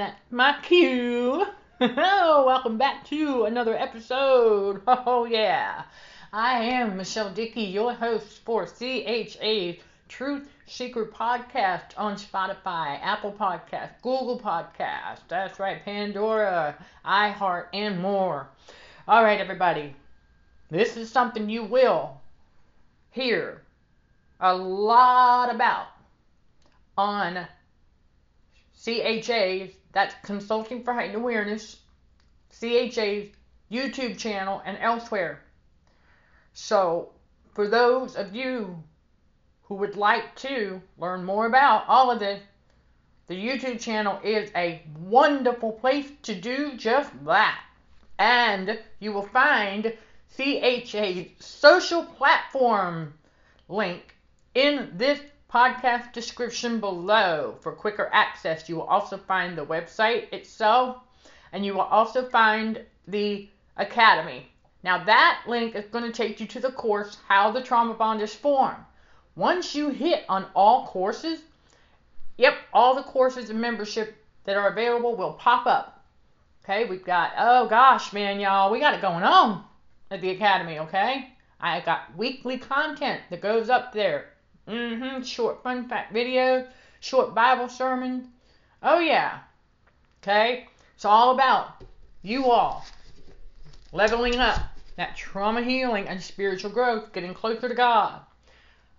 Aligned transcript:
And 0.00 0.14
my 0.30 0.56
cue. 0.62 1.44
Welcome 1.78 2.78
back 2.78 3.04
to 3.08 3.44
another 3.44 3.76
episode. 3.76 4.80
Oh, 4.88 5.26
yeah. 5.26 5.82
I 6.32 6.64
am 6.64 6.96
Michelle 6.96 7.34
Dickey, 7.34 7.64
your 7.64 7.92
host 7.92 8.42
for 8.46 8.64
CHA 8.64 9.72
Truth 10.08 10.48
Seeker 10.64 11.04
Podcast 11.04 11.92
on 11.98 12.16
Spotify, 12.16 12.98
Apple 13.02 13.34
Podcast, 13.38 13.90
Google 14.00 14.40
Podcast. 14.40 15.18
That's 15.28 15.60
right, 15.60 15.84
Pandora, 15.84 16.82
iHeart, 17.04 17.66
and 17.74 18.00
more. 18.00 18.48
All 19.06 19.22
right, 19.22 19.38
everybody. 19.38 19.94
This 20.70 20.96
is 20.96 21.10
something 21.10 21.50
you 21.50 21.64
will 21.64 22.22
hear 23.10 23.60
a 24.40 24.56
lot 24.56 25.54
about 25.54 25.88
on 26.96 27.46
CHA's, 28.82 29.74
that's 29.92 30.14
Consulting 30.22 30.84
for 30.84 30.92
Heightened 30.92 31.16
Awareness, 31.16 31.76
CHA's 32.60 33.28
YouTube 33.70 34.18
channel 34.18 34.62
and 34.64 34.78
elsewhere. 34.80 35.42
So, 36.52 37.10
for 37.54 37.68
those 37.68 38.16
of 38.16 38.34
you 38.34 38.82
who 39.64 39.76
would 39.76 39.96
like 39.96 40.34
to 40.36 40.82
learn 40.98 41.24
more 41.24 41.46
about 41.46 41.84
all 41.88 42.10
of 42.10 42.18
this, 42.18 42.42
the 43.28 43.34
YouTube 43.34 43.80
channel 43.80 44.18
is 44.24 44.50
a 44.56 44.82
wonderful 44.98 45.72
place 45.72 46.10
to 46.22 46.34
do 46.34 46.76
just 46.76 47.12
that. 47.24 47.60
And 48.18 48.78
you 48.98 49.12
will 49.12 49.26
find 49.26 49.96
CHA's 50.36 51.26
social 51.38 52.04
platform 52.04 53.14
link 53.68 54.14
in 54.54 54.90
this 54.94 55.20
podcast 55.52 56.12
description 56.12 56.78
below 56.78 57.56
for 57.60 57.72
quicker 57.72 58.08
access. 58.12 58.68
You 58.68 58.76
will 58.76 58.84
also 58.84 59.16
find 59.16 59.58
the 59.58 59.66
website 59.66 60.32
itself 60.32 60.98
and 61.52 61.66
you 61.66 61.74
will 61.74 61.80
also 61.80 62.28
find 62.28 62.84
the 63.08 63.48
academy. 63.76 64.48
Now, 64.82 65.04
that 65.04 65.42
link 65.46 65.74
is 65.74 65.84
going 65.86 66.04
to 66.04 66.12
take 66.12 66.40
you 66.40 66.46
to 66.46 66.60
the 66.60 66.72
course 66.72 67.18
How 67.28 67.50
the 67.50 67.62
Trauma 67.62 67.94
Bond 67.94 68.22
is 68.22 68.34
Formed. 68.34 68.84
Once 69.36 69.74
you 69.74 69.90
hit 69.90 70.24
on 70.28 70.46
all 70.54 70.86
courses, 70.86 71.40
yep, 72.36 72.54
all 72.72 72.94
the 72.94 73.02
courses 73.02 73.50
and 73.50 73.60
membership 73.60 74.16
that 74.44 74.56
are 74.56 74.68
available 74.68 75.16
will 75.16 75.34
pop 75.34 75.66
up. 75.66 76.04
Okay, 76.64 76.84
we've 76.84 77.04
got, 77.04 77.32
oh 77.38 77.66
gosh, 77.68 78.12
man, 78.12 78.38
y'all, 78.38 78.70
we 78.70 78.80
got 78.80 78.94
it 78.94 79.02
going 79.02 79.24
on 79.24 79.64
at 80.10 80.20
the 80.20 80.30
academy, 80.30 80.78
okay? 80.78 81.30
I 81.60 81.80
got 81.80 82.16
weekly 82.16 82.58
content 82.58 83.20
that 83.30 83.40
goes 83.40 83.68
up 83.68 83.92
there. 83.92 84.30
Mm-hmm. 84.70 85.22
Short 85.22 85.62
fun 85.64 85.88
fact 85.88 86.12
video, 86.12 86.66
short 87.00 87.34
Bible 87.34 87.68
sermon. 87.68 88.28
Oh 88.82 89.00
yeah. 89.00 89.40
Okay? 90.22 90.68
It's 90.94 91.04
all 91.04 91.34
about 91.34 91.82
you 92.22 92.46
all 92.46 92.84
leveling 93.92 94.36
up 94.36 94.60
that 94.96 95.16
trauma 95.16 95.62
healing 95.62 96.06
and 96.06 96.22
spiritual 96.22 96.70
growth, 96.70 97.12
getting 97.12 97.34
closer 97.34 97.68
to 97.68 97.74
God. 97.74 98.20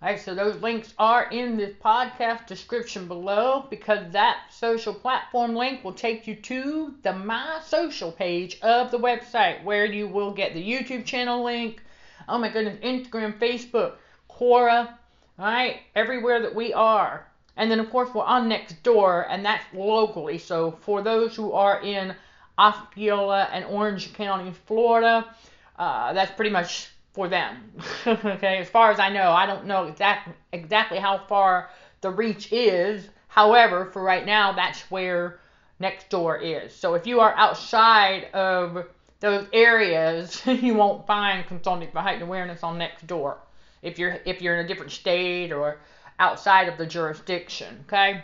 Alright, 0.01 0.19
so 0.19 0.33
those 0.33 0.59
links 0.61 0.93
are 0.97 1.29
in 1.29 1.57
the 1.57 1.75
podcast 1.81 2.47
description 2.47 3.07
below 3.07 3.67
because 3.69 4.11
that 4.11 4.39
social 4.49 4.95
platform 4.95 5.55
link 5.55 5.83
will 5.83 5.93
take 5.93 6.25
you 6.25 6.35
to 6.35 6.95
the 7.03 7.13
My 7.13 7.61
Social 7.63 8.11
page 8.11 8.59
of 8.61 8.89
the 8.89 8.97
website 8.97 9.63
where 9.63 9.85
you 9.85 10.07
will 10.07 10.33
get 10.33 10.53
the 10.53 10.71
YouTube 10.71 11.05
channel 11.05 11.43
link. 11.43 11.81
Oh 12.27 12.39
my 12.39 12.49
goodness, 12.49 12.79
Instagram, 12.83 13.37
Facebook, 13.37 13.93
Quora, 14.27 14.97
alright, 15.39 15.77
everywhere 15.95 16.41
that 16.41 16.53
we 16.53 16.73
are. 16.73 17.27
And 17.57 17.69
then, 17.69 17.79
of 17.79 17.89
course, 17.89 18.09
we're 18.13 18.23
on 18.23 18.49
Nextdoor, 18.49 19.25
and 19.29 19.45
that's 19.45 19.65
locally. 19.73 20.37
So 20.37 20.71
for 20.71 21.01
those 21.01 21.35
who 21.35 21.51
are 21.51 21.81
in 21.81 22.15
Osceola 22.57 23.49
and 23.51 23.65
Orange 23.65 24.13
County, 24.13 24.51
Florida, 24.65 25.33
uh, 25.77 26.13
that's 26.13 26.31
pretty 26.31 26.51
much 26.51 26.89
for 27.13 27.27
them. 27.27 27.57
okay, 28.07 28.57
as 28.57 28.69
far 28.69 28.91
as 28.91 28.99
I 28.99 29.09
know, 29.09 29.31
I 29.31 29.45
don't 29.45 29.65
know 29.65 29.85
exact, 29.85 30.29
exactly 30.53 30.97
how 30.97 31.17
far 31.27 31.69
the 32.01 32.09
reach 32.09 32.51
is. 32.51 33.07
However, 33.27 33.85
for 33.91 34.01
right 34.01 34.25
now, 34.25 34.53
that's 34.53 34.81
where 34.91 35.39
Nextdoor 35.81 36.39
is. 36.41 36.75
So 36.75 36.93
if 36.93 37.05
you 37.07 37.19
are 37.19 37.33
outside 37.35 38.25
of 38.33 38.87
those 39.19 39.47
areas, 39.53 40.41
you 40.45 40.73
won't 40.73 41.05
find 41.07 41.45
Consulting 41.47 41.91
for 41.91 41.99
Heightened 41.99 42.23
Awareness 42.23 42.63
on 42.63 42.77
Nextdoor. 42.77 43.37
If 43.81 43.97
you're 43.97 44.19
if 44.25 44.41
you're 44.41 44.59
in 44.59 44.65
a 44.65 44.67
different 44.67 44.91
state 44.91 45.51
or 45.51 45.79
outside 46.19 46.69
of 46.69 46.77
the 46.77 46.85
jurisdiction, 46.85 47.83
okay? 47.87 48.23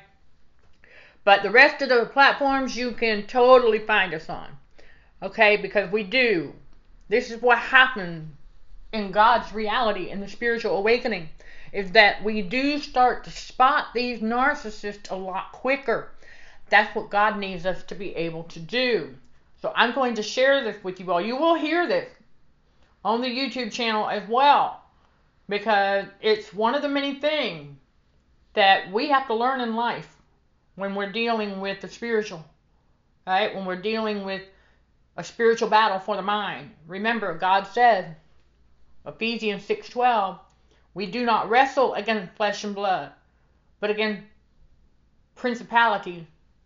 But 1.23 1.43
the 1.43 1.51
rest 1.51 1.81
of 1.81 1.89
the 1.89 2.05
platforms 2.05 2.77
you 2.77 2.91
can 2.91 3.27
totally 3.27 3.79
find 3.79 4.13
us 4.13 4.29
on. 4.29 4.57
Okay, 5.21 5.57
because 5.57 5.91
we 5.91 6.03
do. 6.03 6.53
This 7.09 7.31
is 7.31 7.41
what 7.41 7.57
happened 7.57 8.35
in 8.93 9.11
God's 9.11 9.51
reality 9.51 10.09
in 10.09 10.19
the 10.19 10.27
spiritual 10.27 10.77
awakening 10.77 11.29
is 11.73 11.91
that 11.91 12.23
we 12.23 12.41
do 12.41 12.79
start 12.79 13.23
to 13.23 13.31
spot 13.31 13.87
these 13.93 14.19
narcissists 14.19 15.11
a 15.11 15.15
lot 15.15 15.51
quicker. 15.51 16.11
That's 16.69 16.95
what 16.95 17.09
God 17.09 17.39
needs 17.39 17.65
us 17.65 17.83
to 17.83 17.95
be 17.95 18.15
able 18.15 18.43
to 18.43 18.59
do. 18.59 19.15
So 19.61 19.73
I'm 19.75 19.93
going 19.93 20.15
to 20.15 20.23
share 20.23 20.63
this 20.63 20.81
with 20.83 20.99
you 20.99 21.11
all. 21.11 21.19
You 21.19 21.35
will 21.35 21.55
hear 21.55 21.87
this 21.87 22.09
on 23.03 23.21
the 23.21 23.27
YouTube 23.27 23.71
channel 23.71 24.07
as 24.07 24.27
well 24.29 24.83
because 25.49 26.05
it's 26.21 26.53
one 26.53 26.75
of 26.75 26.81
the 26.81 26.89
many 26.89 27.15
things 27.15 27.77
that 28.53 28.91
we 28.91 29.09
have 29.09 29.27
to 29.27 29.33
learn 29.33 29.61
in 29.61 29.75
life 29.75 30.15
when 30.75 30.95
we're 30.95 31.11
dealing 31.11 31.59
with 31.59 31.81
the 31.81 31.87
spiritual. 31.87 32.43
Right? 33.25 33.53
When 33.53 33.65
we're 33.65 33.81
dealing 33.81 34.23
with 34.23 34.41
a 35.17 35.23
spiritual 35.23 35.69
battle 35.69 35.99
for 35.99 36.15
the 36.15 36.21
mind. 36.21 36.71
Remember, 36.87 37.33
God 37.33 37.65
said 37.67 38.15
Ephesians 39.05 39.63
6:12, 39.63 40.39
we 40.93 41.05
do 41.07 41.25
not 41.25 41.49
wrestle 41.49 41.93
against 41.95 42.33
flesh 42.35 42.63
and 42.63 42.75
blood, 42.75 43.11
but 43.79 43.89
against 43.89 44.23
principalities, 45.35 46.23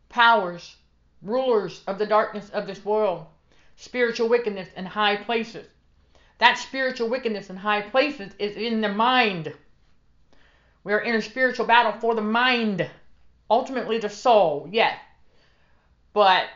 powers, 0.10 0.76
rulers 1.22 1.84
of 1.88 1.98
the 1.98 2.06
darkness 2.06 2.50
of 2.50 2.68
this 2.68 2.84
world, 2.84 3.26
spiritual 3.76 4.28
wickedness 4.28 4.70
in 4.76 4.86
high 4.86 5.16
places. 5.16 5.68
That 6.42 6.58
spiritual 6.58 7.08
wickedness 7.08 7.52
in 7.52 7.56
high 7.56 7.84
places 7.84 8.34
is 8.40 8.58
in 8.58 8.82
the 8.82 8.90
mind. 8.90 9.54
We 10.84 10.92
are 10.92 11.00
in 11.00 11.14
a 11.14 11.22
spiritual 11.22 11.68
battle 11.68 11.92
for 12.02 12.16
the 12.16 12.24
mind, 12.24 12.90
ultimately 13.48 14.00
the 14.00 14.10
soul, 14.10 14.68
yes. 14.72 14.98
But 16.14 16.48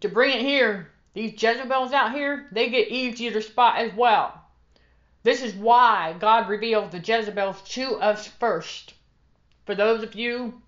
to 0.00 0.08
bring 0.08 0.34
it 0.34 0.40
here, 0.40 0.90
these 1.14 1.40
Jezebels 1.40 1.92
out 1.92 2.10
here, 2.10 2.48
they 2.50 2.68
get 2.68 2.88
easier 2.88 3.30
to 3.30 3.40
spot 3.40 3.76
as 3.76 3.94
well. 3.94 4.42
This 5.22 5.40
is 5.40 5.54
why 5.54 6.16
God 6.18 6.48
revealed 6.48 6.90
the 6.90 6.98
Jezebels 6.98 7.62
to 7.74 8.00
us 8.00 8.26
first. 8.26 8.94
For 9.66 9.76
those 9.76 10.02
of 10.02 10.16
you, 10.16 10.60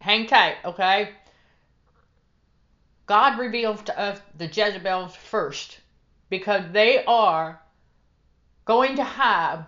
hang 0.00 0.26
tight, 0.26 0.56
okay? 0.64 1.10
God 3.06 3.38
reveals 3.38 3.82
to 3.82 3.96
us 3.96 4.20
the 4.36 4.48
Jezebels 4.48 5.14
first 5.14 5.78
because 6.32 6.62
they 6.72 7.04
are 7.04 7.60
going 8.64 8.96
to 8.96 9.04
have 9.04 9.66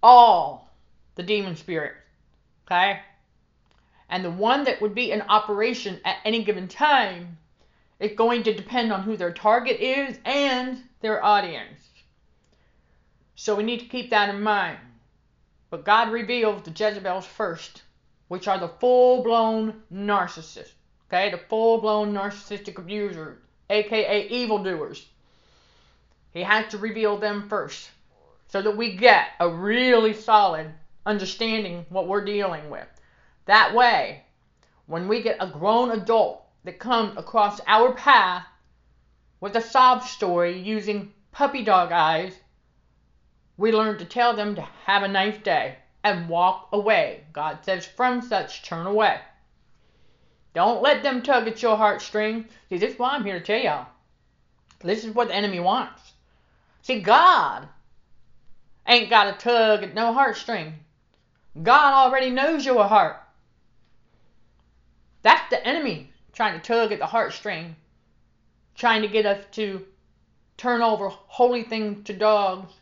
all 0.00 0.70
the 1.16 1.24
demon 1.24 1.56
spirits, 1.56 1.96
okay? 2.64 3.00
And 4.08 4.24
the 4.24 4.30
one 4.30 4.62
that 4.62 4.80
would 4.80 4.94
be 4.94 5.10
in 5.10 5.22
operation 5.22 6.00
at 6.04 6.18
any 6.24 6.44
given 6.44 6.68
time 6.68 7.38
is 7.98 8.12
going 8.12 8.44
to 8.44 8.54
depend 8.54 8.92
on 8.92 9.02
who 9.02 9.16
their 9.16 9.32
target 9.32 9.80
is 9.80 10.20
and 10.24 10.84
their 11.00 11.24
audience. 11.24 11.80
So 13.34 13.56
we 13.56 13.64
need 13.64 13.80
to 13.80 13.86
keep 13.86 14.10
that 14.10 14.32
in 14.32 14.40
mind. 14.42 14.78
But 15.68 15.84
God 15.84 16.12
reveals 16.12 16.62
the 16.62 16.70
Jezebels 16.70 17.26
first, 17.26 17.82
which 18.28 18.46
are 18.46 18.60
the 18.60 18.68
full 18.68 19.24
blown 19.24 19.82
narcissists. 19.92 20.74
Okay, 21.08 21.32
the 21.32 21.38
full 21.48 21.80
blown 21.80 22.12
narcissistic 22.12 22.78
abusers, 22.78 23.38
aka 23.68 24.28
evildoers. 24.28 25.06
He 26.36 26.42
has 26.42 26.70
to 26.72 26.76
reveal 26.76 27.16
them 27.16 27.48
first 27.48 27.90
so 28.48 28.60
that 28.60 28.76
we 28.76 28.94
get 28.94 29.28
a 29.40 29.48
really 29.48 30.12
solid 30.12 30.70
understanding 31.06 31.86
what 31.88 32.08
we're 32.08 32.26
dealing 32.26 32.68
with. 32.68 32.86
That 33.46 33.74
way, 33.74 34.22
when 34.84 35.08
we 35.08 35.22
get 35.22 35.38
a 35.40 35.46
grown 35.46 35.92
adult 35.92 36.44
that 36.64 36.78
comes 36.78 37.16
across 37.16 37.62
our 37.66 37.94
path 37.94 38.44
with 39.40 39.56
a 39.56 39.62
sob 39.62 40.02
story 40.02 40.58
using 40.58 41.14
puppy 41.32 41.64
dog 41.64 41.90
eyes, 41.90 42.38
we 43.56 43.72
learn 43.72 43.96
to 43.96 44.04
tell 44.04 44.36
them 44.36 44.56
to 44.56 44.68
have 44.84 45.04
a 45.04 45.08
nice 45.08 45.38
day 45.38 45.76
and 46.04 46.28
walk 46.28 46.68
away. 46.70 47.24
God 47.32 47.60
says, 47.64 47.86
from 47.86 48.20
such 48.20 48.62
turn 48.62 48.86
away. 48.86 49.20
Don't 50.52 50.82
let 50.82 51.02
them 51.02 51.22
tug 51.22 51.48
at 51.48 51.62
your 51.62 51.78
heartstring. 51.78 52.44
See, 52.68 52.76
this 52.76 52.92
is 52.92 52.98
why 52.98 53.12
I'm 53.12 53.24
here 53.24 53.38
to 53.38 53.44
tell 53.44 53.58
y'all. 53.58 53.86
This 54.80 55.02
is 55.02 55.14
what 55.14 55.28
the 55.28 55.34
enemy 55.34 55.60
wants. 55.60 56.12
See, 56.86 57.00
God 57.00 57.66
ain't 58.86 59.10
got 59.10 59.26
a 59.26 59.32
tug 59.32 59.82
at 59.82 59.92
no 59.92 60.14
heartstring. 60.14 60.74
God 61.60 61.94
already 61.94 62.30
knows 62.30 62.64
your 62.64 62.84
heart. 62.84 63.20
That's 65.22 65.50
the 65.50 65.66
enemy 65.66 66.12
trying 66.32 66.60
to 66.60 66.64
tug 66.64 66.92
at 66.92 67.00
the 67.00 67.06
heartstring, 67.06 67.74
trying 68.76 69.02
to 69.02 69.08
get 69.08 69.26
us 69.26 69.44
to 69.54 69.84
turn 70.56 70.80
over 70.80 71.08
holy 71.08 71.64
things 71.64 72.04
to 72.04 72.12
dogs, 72.12 72.72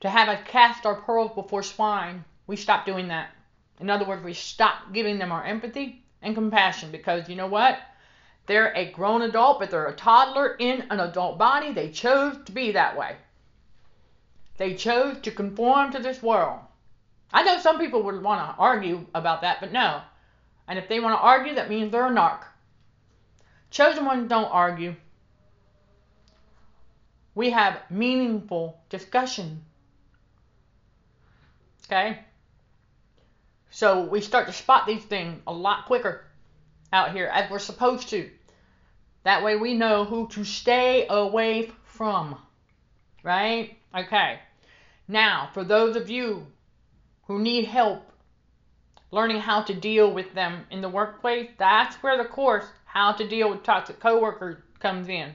to 0.00 0.08
have 0.08 0.30
us 0.30 0.40
cast 0.46 0.86
our 0.86 1.02
pearls 1.02 1.32
before 1.34 1.62
swine. 1.62 2.24
We 2.46 2.56
stop 2.56 2.86
doing 2.86 3.08
that. 3.08 3.32
In 3.80 3.90
other 3.90 4.06
words, 4.06 4.24
we 4.24 4.32
stop 4.32 4.94
giving 4.94 5.18
them 5.18 5.30
our 5.30 5.44
empathy 5.44 6.06
and 6.22 6.34
compassion 6.34 6.90
because 6.90 7.28
you 7.28 7.36
know 7.36 7.48
what? 7.48 7.78
They're 8.46 8.72
a 8.76 8.90
grown 8.90 9.22
adult, 9.22 9.58
but 9.58 9.70
they're 9.70 9.86
a 9.86 9.94
toddler 9.94 10.54
in 10.58 10.86
an 10.90 11.00
adult 11.00 11.36
body. 11.36 11.72
They 11.72 11.90
chose 11.90 12.36
to 12.44 12.52
be 12.52 12.72
that 12.72 12.96
way. 12.96 13.16
They 14.56 14.74
chose 14.74 15.18
to 15.22 15.30
conform 15.30 15.92
to 15.92 15.98
this 15.98 16.22
world. 16.22 16.60
I 17.32 17.42
know 17.42 17.58
some 17.58 17.78
people 17.78 18.04
would 18.04 18.22
want 18.22 18.40
to 18.40 18.56
argue 18.58 19.06
about 19.14 19.40
that, 19.42 19.60
but 19.60 19.72
no. 19.72 20.00
And 20.68 20.78
if 20.78 20.88
they 20.88 21.00
want 21.00 21.18
to 21.18 21.22
argue, 21.22 21.54
that 21.56 21.68
means 21.68 21.90
they're 21.90 22.06
a 22.06 22.10
narc. 22.10 22.44
Chosen 23.70 24.04
ones 24.04 24.28
don't 24.28 24.44
argue. 24.44 24.94
We 27.34 27.50
have 27.50 27.82
meaningful 27.90 28.80
discussion. 28.88 29.64
Okay? 31.84 32.20
So 33.70 34.04
we 34.04 34.20
start 34.20 34.46
to 34.46 34.52
spot 34.52 34.86
these 34.86 35.04
things 35.04 35.42
a 35.46 35.52
lot 35.52 35.86
quicker 35.86 36.25
out 36.96 37.12
here 37.12 37.26
as 37.26 37.50
we're 37.50 37.58
supposed 37.58 38.08
to. 38.08 38.30
That 39.24 39.44
way 39.44 39.56
we 39.56 39.74
know 39.74 40.04
who 40.04 40.28
to 40.28 40.44
stay 40.44 41.06
away 41.08 41.70
from. 41.84 42.36
Right? 43.22 43.76
Okay. 43.94 44.38
Now, 45.06 45.50
for 45.52 45.62
those 45.62 45.94
of 45.96 46.08
you 46.08 46.46
who 47.26 47.38
need 47.38 47.66
help 47.66 48.10
learning 49.10 49.40
how 49.40 49.62
to 49.62 49.74
deal 49.74 50.10
with 50.10 50.32
them 50.34 50.64
in 50.70 50.80
the 50.80 50.88
workplace, 50.88 51.50
that's 51.58 51.96
where 51.96 52.16
the 52.16 52.28
course 52.28 52.66
How 52.84 53.12
to 53.12 53.28
Deal 53.28 53.50
with 53.50 53.62
Toxic 53.62 54.00
Coworkers 54.00 54.56
comes 54.78 55.08
in. 55.08 55.32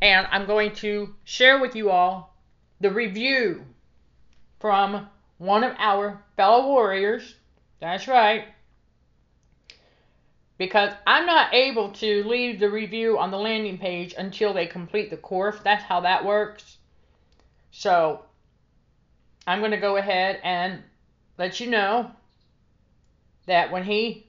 And 0.00 0.26
I'm 0.30 0.46
going 0.46 0.74
to 0.76 1.14
share 1.24 1.60
with 1.60 1.74
you 1.74 1.90
all 1.90 2.34
the 2.80 2.90
review 2.90 3.64
from 4.60 5.08
one 5.38 5.64
of 5.64 5.74
our 5.78 6.22
fellow 6.36 6.66
warriors. 6.66 7.34
That's 7.80 8.08
right. 8.08 8.46
Because 10.62 10.92
I'm 11.08 11.26
not 11.26 11.52
able 11.52 11.90
to 11.94 12.22
leave 12.22 12.60
the 12.60 12.70
review 12.70 13.18
on 13.18 13.32
the 13.32 13.36
landing 13.36 13.78
page 13.78 14.14
until 14.16 14.54
they 14.54 14.64
complete 14.64 15.10
the 15.10 15.16
course. 15.16 15.56
That's 15.64 15.82
how 15.82 16.02
that 16.02 16.24
works. 16.24 16.76
So 17.72 18.22
I'm 19.44 19.58
going 19.58 19.72
to 19.72 19.76
go 19.76 19.96
ahead 19.96 20.38
and 20.44 20.80
let 21.36 21.58
you 21.58 21.68
know 21.68 22.12
that 23.46 23.72
when 23.72 23.82
he 23.82 24.28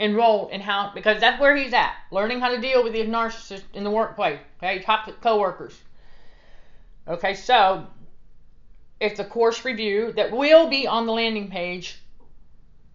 enrolled 0.00 0.50
in 0.50 0.60
how, 0.60 0.90
because 0.92 1.20
that's 1.20 1.40
where 1.40 1.54
he's 1.54 1.72
at, 1.72 1.94
learning 2.10 2.40
how 2.40 2.48
to 2.48 2.60
deal 2.60 2.82
with 2.82 2.92
these 2.92 3.06
narcissists 3.06 3.62
in 3.74 3.84
the 3.84 3.92
workplace, 3.92 4.40
okay, 4.58 4.80
toxic 4.80 5.20
coworkers. 5.20 5.80
Okay, 7.06 7.34
so 7.34 7.86
it's 8.98 9.20
a 9.20 9.24
course 9.24 9.64
review 9.64 10.10
that 10.16 10.32
will 10.32 10.68
be 10.68 10.88
on 10.88 11.06
the 11.06 11.12
landing 11.12 11.48
page 11.48 12.02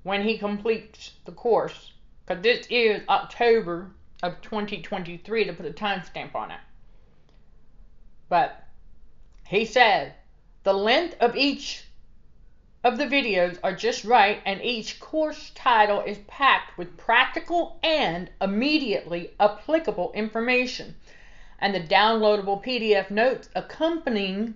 when 0.03 0.23
he 0.23 0.37
completes 0.37 1.13
the 1.23 1.31
course, 1.31 1.88
because 2.29 2.43
this 2.43 2.67
is 2.69 3.01
October 3.09 3.89
of 4.21 4.39
2023 4.41 5.45
to 5.45 5.53
put 5.53 5.65
a 5.65 5.71
timestamp 5.71 6.35
on 6.35 6.51
it. 6.51 6.59
But 8.29 8.67
he 9.47 9.65
said 9.65 10.13
the 10.61 10.73
length 10.73 11.15
of 11.19 11.35
each 11.35 11.85
of 12.83 12.99
the 12.99 13.05
videos 13.05 13.57
are 13.63 13.73
just 13.73 14.05
right, 14.05 14.43
and 14.45 14.61
each 14.61 14.99
course 14.99 15.51
title 15.55 16.01
is 16.01 16.19
packed 16.27 16.77
with 16.77 16.97
practical 16.97 17.79
and 17.81 18.29
immediately 18.39 19.31
applicable 19.39 20.11
information. 20.13 20.95
And 21.57 21.73
the 21.73 21.79
downloadable 21.79 22.63
PDF 22.63 23.09
notes 23.09 23.49
accompanying 23.55 24.53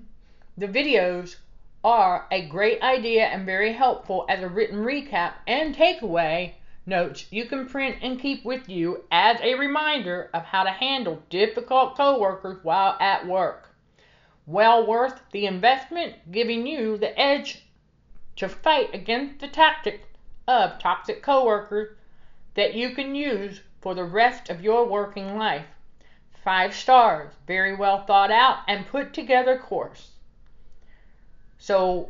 the 0.56 0.68
videos 0.68 1.38
are 1.84 2.28
a 2.30 2.46
great 2.46 2.84
idea 2.84 3.26
and 3.26 3.48
very 3.48 3.74
helpful 3.74 4.28
as 4.30 4.44
a 4.44 4.48
written 4.48 4.86
recap 4.86 5.34
and 5.48 5.76
takeaway 5.76 6.54
notes 6.86 7.26
you 7.32 7.46
can 7.46 7.68
print 7.68 7.98
and 8.02 8.20
keep 8.20 8.44
with 8.44 8.68
you 8.68 9.04
as 9.12 9.40
a 9.42 9.56
reminder 9.56 10.30
of 10.34 10.44
how 10.44 10.64
to 10.64 10.70
handle 10.70 11.24
difficult 11.30 11.96
coworkers 11.96 12.64
while 12.64 12.98
at 13.00 13.26
work 13.26 13.74
well 14.46 14.86
worth 14.86 15.22
the 15.32 15.46
investment, 15.46 16.16
giving 16.32 16.68
you 16.68 16.98
the 16.98 17.18
edge 17.20 17.66
to 18.36 18.50
fight 18.50 18.94
against 18.94 19.40
the 19.40 19.48
tactics 19.48 20.06
of 20.48 20.80
toxic 20.80 21.24
coworkers 21.24 21.96
that 22.56 22.74
you 22.74 22.90
can 22.94 23.16
use 23.16 23.62
for 23.82 23.96
the 23.96 24.04
rest 24.04 24.50
of 24.50 24.62
your 24.62 24.86
working 24.86 25.38
life. 25.38 25.66
Five 26.44 26.74
stars, 26.74 27.34
very 27.48 27.74
well 27.74 28.06
thought 28.06 28.32
out 28.32 28.60
and 28.68 28.88
put 28.88 29.14
together 29.14 29.58
course. 29.58 30.12
So 31.58 32.10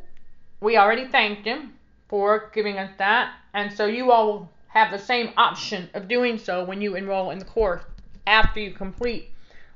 we 0.60 0.76
already 0.76 1.08
thanked 1.08 1.46
him 1.46 1.74
for 2.10 2.50
giving 2.54 2.80
us 2.80 2.92
that, 2.98 3.36
and 3.54 3.72
so 3.72 3.86
you 3.86 4.12
all 4.12 4.50
have 4.74 4.92
the 4.92 5.00
same 5.00 5.32
option 5.38 5.90
of 5.94 6.08
doing 6.08 6.38
so 6.38 6.64
when 6.64 6.82
you 6.82 6.96
enroll 6.96 7.32
in 7.32 7.40
the 7.40 7.46
course 7.46 7.84
after 8.28 8.60
you 8.60 8.72
complete 8.72 9.30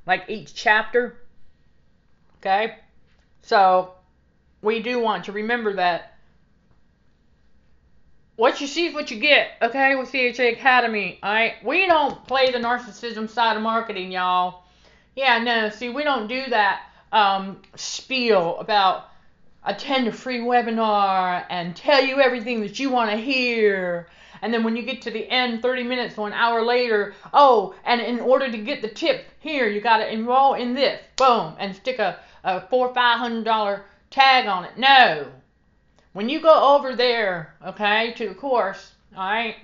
like 0.06 0.24
each 0.28 0.54
chapter 0.54 1.18
Okay? 2.40 2.76
So, 3.42 3.94
we 4.62 4.80
do 4.80 5.00
want 5.00 5.24
to 5.24 5.32
remember 5.32 5.74
that 5.74 6.14
what 8.36 8.60
you 8.60 8.68
see 8.68 8.86
is 8.86 8.94
what 8.94 9.10
you 9.10 9.18
get, 9.18 9.50
okay, 9.60 9.96
with 9.96 10.12
CHA 10.12 10.50
Academy. 10.52 11.18
Alright? 11.24 11.54
We 11.64 11.86
don't 11.86 12.24
play 12.26 12.52
the 12.52 12.58
narcissism 12.58 13.28
side 13.28 13.56
of 13.56 13.62
marketing, 13.62 14.12
y'all. 14.12 14.62
Yeah, 15.16 15.42
no, 15.42 15.70
see, 15.70 15.88
we 15.88 16.04
don't 16.04 16.28
do 16.28 16.46
that 16.50 16.82
um, 17.10 17.60
spiel 17.74 18.56
about 18.58 19.08
attend 19.64 20.06
a 20.06 20.12
free 20.12 20.38
webinar 20.38 21.44
and 21.50 21.74
tell 21.74 22.02
you 22.04 22.20
everything 22.20 22.60
that 22.60 22.78
you 22.78 22.90
want 22.90 23.10
to 23.10 23.16
hear 23.16 24.06
and 24.42 24.52
then 24.52 24.64
when 24.64 24.76
you 24.76 24.82
get 24.82 25.02
to 25.02 25.10
the 25.10 25.28
end 25.30 25.62
30 25.62 25.82
minutes 25.82 26.16
or 26.18 26.26
an 26.26 26.32
hour 26.32 26.62
later 26.62 27.14
oh 27.32 27.74
and 27.84 28.00
in 28.00 28.20
order 28.20 28.50
to 28.50 28.58
get 28.58 28.82
the 28.82 28.88
tip 28.88 29.26
here 29.40 29.68
you 29.68 29.80
got 29.80 29.98
to 29.98 30.12
enroll 30.12 30.54
in 30.54 30.74
this 30.74 31.00
boom 31.16 31.54
and 31.58 31.74
stick 31.74 31.98
a 31.98 32.18
a 32.44 32.60
four 32.68 32.94
five 32.94 33.18
hundred 33.18 33.44
dollar 33.44 33.84
tag 34.10 34.46
on 34.46 34.64
it. 34.64 34.76
No. 34.76 35.26
When 36.12 36.28
you 36.28 36.40
go 36.40 36.76
over 36.76 36.96
there, 36.96 37.54
okay, 37.64 38.12
to 38.14 38.28
the 38.28 38.34
course, 38.34 38.92
all 39.16 39.28
right, 39.28 39.56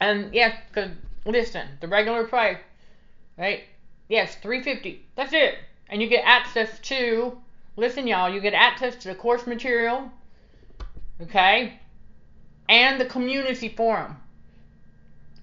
and 0.00 0.34
yes, 0.34 0.56
cause 0.74 0.90
listen, 1.24 1.66
the 1.80 1.88
regular 1.88 2.26
price, 2.26 2.58
right? 3.38 3.64
Yes, 4.08 4.36
three 4.42 4.62
fifty. 4.62 5.06
That's 5.14 5.32
it, 5.32 5.56
and 5.88 6.02
you 6.02 6.08
get 6.08 6.24
access 6.24 6.78
to. 6.80 7.38
Listen, 7.76 8.06
y'all, 8.06 8.32
you 8.32 8.40
get 8.40 8.54
access 8.54 8.94
to 8.96 9.08
the 9.08 9.14
course 9.14 9.46
material, 9.46 10.10
okay, 11.20 11.80
and 12.68 13.00
the 13.00 13.06
community 13.06 13.68
forum, 13.68 14.16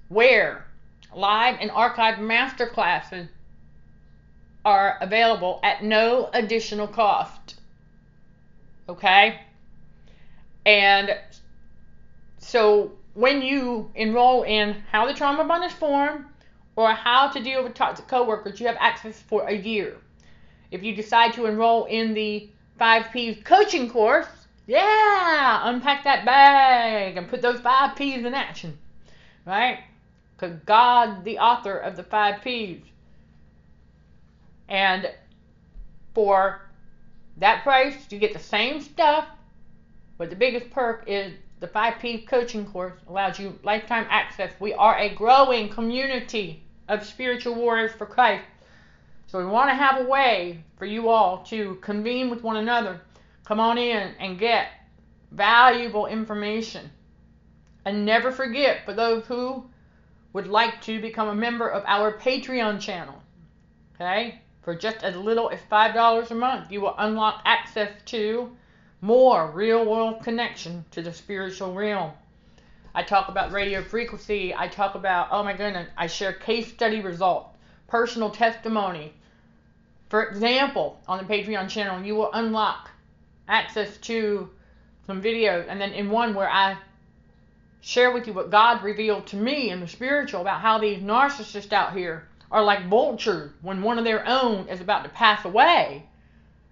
where 0.10 0.66
live 1.16 1.58
and 1.60 1.70
archived 1.72 2.20
master 2.20 2.68
classes 2.68 3.28
are 4.64 4.98
available 5.02 5.60
at 5.64 5.84
no 5.84 6.30
additional 6.34 6.88
cost. 6.88 7.56
Okay? 8.88 9.42
And 10.66 11.18
so 12.38 12.92
when 13.14 13.42
you 13.42 13.92
enroll 13.96 14.44
in 14.44 14.84
how 14.92 15.06
the 15.06 15.14
trauma 15.14 15.44
bond 15.46 15.64
is 15.64 15.74
formed 15.74 16.26
or 16.76 16.92
how 16.92 17.30
to 17.30 17.42
deal 17.42 17.64
with 17.64 17.74
toxic 17.74 18.08
coworkers, 18.08 18.60
you 18.60 18.68
have 18.68 18.78
access 18.80 19.20
for 19.20 19.48
a 19.48 19.54
year. 19.54 19.98
If 20.70 20.84
you 20.84 20.96
decide 20.96 21.34
to 21.34 21.46
enroll 21.46 21.86
in 21.86 22.14
the 22.14 22.50
5P 22.80 23.44
coaching 23.44 23.90
course, 23.90 24.28
yeah, 24.68 25.62
unpack 25.64 26.04
that 26.04 26.26
bag 26.26 27.18
and 27.18 27.28
put 27.28 27.42
those 27.42 27.60
5 27.60 27.96
P's 27.96 28.26
in 28.26 28.34
action. 28.34 28.78
Right? 29.46 29.80
Because 30.36 30.58
God, 30.66 31.24
the 31.24 31.40
author 31.40 31.78
of 31.78 31.96
the 31.96 32.04
5 32.04 32.42
P's, 32.44 32.82
and 34.70 35.12
for 36.14 36.62
that 37.38 37.64
price, 37.64 37.96
you 38.10 38.20
get 38.20 38.34
the 38.34 38.40
same 38.40 38.82
stuff, 38.82 39.28
but 40.18 40.30
the 40.30 40.36
biggest 40.36 40.70
perk 40.70 41.04
is 41.08 41.34
the 41.60 41.68
5P 41.68 42.28
coaching 42.28 42.66
course 42.66 42.94
allows 43.08 43.40
you 43.40 43.58
lifetime 43.64 44.08
access. 44.10 44.52
We 44.60 44.74
are 44.74 44.98
a 44.98 45.14
growing 45.14 45.70
community 45.70 46.64
of 46.88 47.06
spiritual 47.06 47.56
warriors 47.56 47.92
for 47.92 48.06
Christ. 48.06 48.46
So 49.28 49.40
we 49.40 49.46
want 49.46 49.70
to 49.70 49.76
have 49.76 50.02
a 50.02 50.10
way 50.10 50.64
for 50.78 50.86
you 50.86 51.10
all 51.10 51.44
to 51.46 51.76
convene 51.76 52.30
with 52.30 52.44
one 52.44 52.58
another. 52.58 53.00
Come 53.46 53.60
on 53.60 53.78
in 53.78 54.14
and 54.20 54.40
get 54.40 54.68
valuable 55.32 56.06
information. 56.06 56.90
And 57.86 58.06
never 58.06 58.32
forget, 58.32 58.86
for 58.86 58.94
those 58.94 59.26
who 59.26 59.66
would 60.34 60.48
like 60.48 60.82
to 60.84 61.02
become 61.02 61.28
a 61.28 61.36
member 61.36 61.68
of 61.68 61.84
our 61.88 62.18
Patreon 62.18 62.80
channel, 62.80 63.22
okay? 63.96 64.42
For 64.62 64.76
just 64.76 65.04
as 65.04 65.16
little 65.16 65.50
as 65.50 65.60
$5 65.72 66.32
a 66.32 66.36
month, 66.36 66.72
you 66.72 66.82
will 66.82 66.96
unlock 66.98 67.42
access 67.46 67.92
to 68.06 68.56
more 69.02 69.50
real 69.52 69.84
world 69.84 70.24
connection 70.24 70.86
to 70.92 71.02
the 71.02 71.12
spiritual 71.12 71.74
realm. 71.74 72.12
I 72.94 73.02
talk 73.02 73.30
about 73.30 73.52
radio 73.52 73.84
frequency. 73.84 74.54
I 74.54 74.68
talk 74.68 74.94
about, 74.94 75.30
oh 75.32 75.44
my 75.44 75.54
goodness, 75.54 75.90
I 75.98 76.06
share 76.06 76.34
case 76.34 76.68
study 76.68 77.02
results, 77.02 77.58
personal 77.88 78.30
testimony. 78.30 79.14
For 80.10 80.26
example, 80.26 81.00
on 81.08 81.18
the 81.18 81.24
Patreon 81.24 81.68
channel, 81.70 82.04
you 82.04 82.16
will 82.16 82.32
unlock 82.34 82.91
access 83.52 83.98
to 83.98 84.50
some 85.06 85.22
videos, 85.22 85.66
and 85.68 85.80
then 85.80 85.92
in 85.92 86.10
one 86.10 86.34
where 86.34 86.50
I 86.50 86.78
share 87.82 88.12
with 88.12 88.28
you 88.28 88.34
what 88.34 88.50
God 88.50 88.84
revealed 88.84 89.28
to 89.28 89.36
me 89.36 89.70
in 89.70 89.82
the 89.82 89.88
spiritual 89.88 90.42
about 90.42 90.62
how 90.62 90.78
these 90.78 91.00
narcissists 91.00 91.74
out 91.74 91.96
here 91.96 92.28
are 92.50 92.64
like 92.64 92.88
vultures 92.88 93.52
when 93.62 93.82
one 93.82 93.98
of 93.98 94.06
their 94.06 94.28
own 94.28 94.68
is 94.68 94.82
about 94.82 95.04
to 95.04 95.10
pass 95.10 95.44
away. 95.46 96.06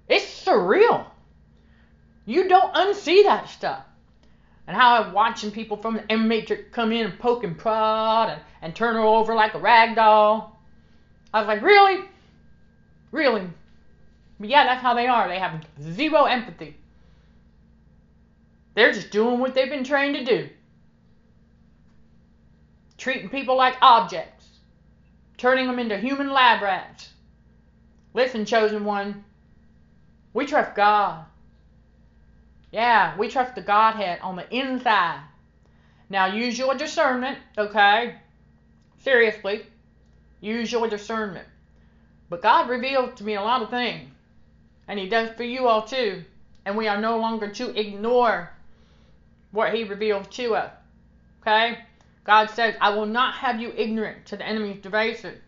It's 0.08 0.46
surreal. 0.46 1.06
You 2.26 2.48
don't 2.48 2.74
unsee 2.74 3.24
that 3.24 3.50
stuff. 3.50 3.84
And 4.68 4.78
how 4.78 5.02
I'm 5.02 5.14
watching 5.14 5.52
people 5.52 5.78
from 5.78 5.96
the 5.96 6.12
M 6.12 6.28
Matrix 6.28 6.72
come 6.72 6.92
in 6.92 7.06
and 7.06 7.20
poke 7.20 7.44
and 7.44 7.58
prod 7.58 8.30
and, 8.30 8.42
and 8.62 8.76
turn 8.76 8.96
her 8.96 9.02
over 9.02 9.34
like 9.34 9.56
a 9.56 9.60
rag 9.60 9.96
doll. 9.96 10.60
I 11.34 11.40
was 11.40 11.48
like, 11.48 11.64
really? 11.64 12.06
Really? 13.12 13.48
But 14.40 14.50
yeah, 14.50 14.64
that's 14.64 14.82
how 14.82 14.94
they 14.94 15.08
are. 15.08 15.28
They 15.28 15.40
have 15.40 15.66
zero 15.82 16.24
empathy. 16.24 16.78
They're 18.76 18.94
just 18.94 19.12
doing 19.12 19.40
what 19.40 19.54
they've 19.54 19.70
been 19.70 19.84
trained 19.84 20.16
to 20.16 20.24
do. 20.24 20.50
Treating 22.98 23.30
people 23.30 23.58
like 23.58 23.76
objects. 23.82 24.48
Turning 25.38 25.68
them 25.68 25.80
into 25.80 25.98
human 25.98 26.32
lab 26.32 26.62
rats. 26.62 27.10
Listen, 28.14 28.46
chosen 28.46 28.86
one. 28.86 29.24
We 30.34 30.46
trust 30.46 30.76
God. 30.76 31.26
Yeah, 32.72 33.18
we 33.18 33.30
trust 33.30 33.56
the 33.56 33.62
Godhead 33.62 34.20
on 34.22 34.36
the 34.36 34.54
inside. 34.56 35.22
Now 36.10 36.28
use 36.28 36.58
your 36.58 36.76
discernment, 36.76 37.40
okay? 37.58 38.16
Seriously. 39.00 39.66
Use 40.42 40.72
your 40.72 40.88
discernment. 40.88 41.48
But 42.30 42.42
God 42.42 42.70
revealed 42.70 43.18
to 43.18 43.24
me 43.24 43.36
a 43.36 43.42
lot 43.42 43.62
of 43.62 43.70
things. 43.70 44.10
And 44.90 45.00
He 45.00 45.08
does 45.08 45.30
for 45.38 45.44
you 45.44 45.68
all 45.70 45.84
too. 45.84 46.26
And 46.66 46.76
we 46.76 46.90
are 46.90 47.00
no 47.00 47.18
longer 47.18 47.48
to 47.48 47.80
ignore 47.80 48.52
what 49.52 49.74
He 49.74 49.86
reveals 49.86 50.28
to 50.36 50.56
us. 50.56 50.74
Okay? 51.42 51.80
God 52.26 52.50
says, 52.50 52.76
I 52.82 52.90
will 52.90 53.06
not 53.06 53.36
have 53.36 53.62
you 53.62 53.72
ignorant 53.78 54.26
to 54.26 54.36
the 54.36 54.46
enemy's 54.46 54.82
devices. 54.82 55.40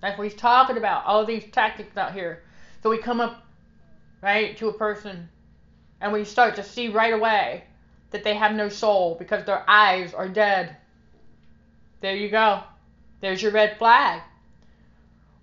That's 0.00 0.16
what 0.16 0.24
He's 0.24 0.40
talking 0.40 0.78
about. 0.78 1.04
All 1.04 1.26
these 1.26 1.44
tactics 1.52 1.98
out 1.98 2.14
here. 2.14 2.42
So 2.82 2.88
we 2.88 2.96
come 2.96 3.20
up, 3.20 3.44
right, 4.22 4.56
to 4.56 4.68
a 4.68 4.72
person 4.72 5.28
and 6.00 6.12
we 6.12 6.24
start 6.24 6.56
to 6.56 6.64
see 6.64 6.88
right 6.88 7.12
away 7.12 7.64
that 8.10 8.24
they 8.24 8.34
have 8.34 8.52
no 8.52 8.68
soul 8.68 9.16
because 9.18 9.44
their 9.44 9.68
eyes 9.68 10.14
are 10.14 10.28
dead. 10.28 10.76
There 12.00 12.16
you 12.16 12.30
go. 12.30 12.62
There's 13.20 13.42
your 13.42 13.52
red 13.52 13.78
flag. 13.78 14.22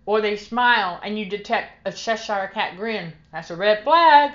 Or 0.08 0.22
they 0.22 0.38
smile 0.38 1.00
and 1.04 1.20
you 1.20 1.26
detect 1.26 1.88
a 1.88 1.92
Cheshire 1.92 2.50
cat 2.52 2.78
grin. 2.78 3.14
That's 3.32 3.52
a 3.52 3.56
red 3.56 3.84
flag. 3.84 4.32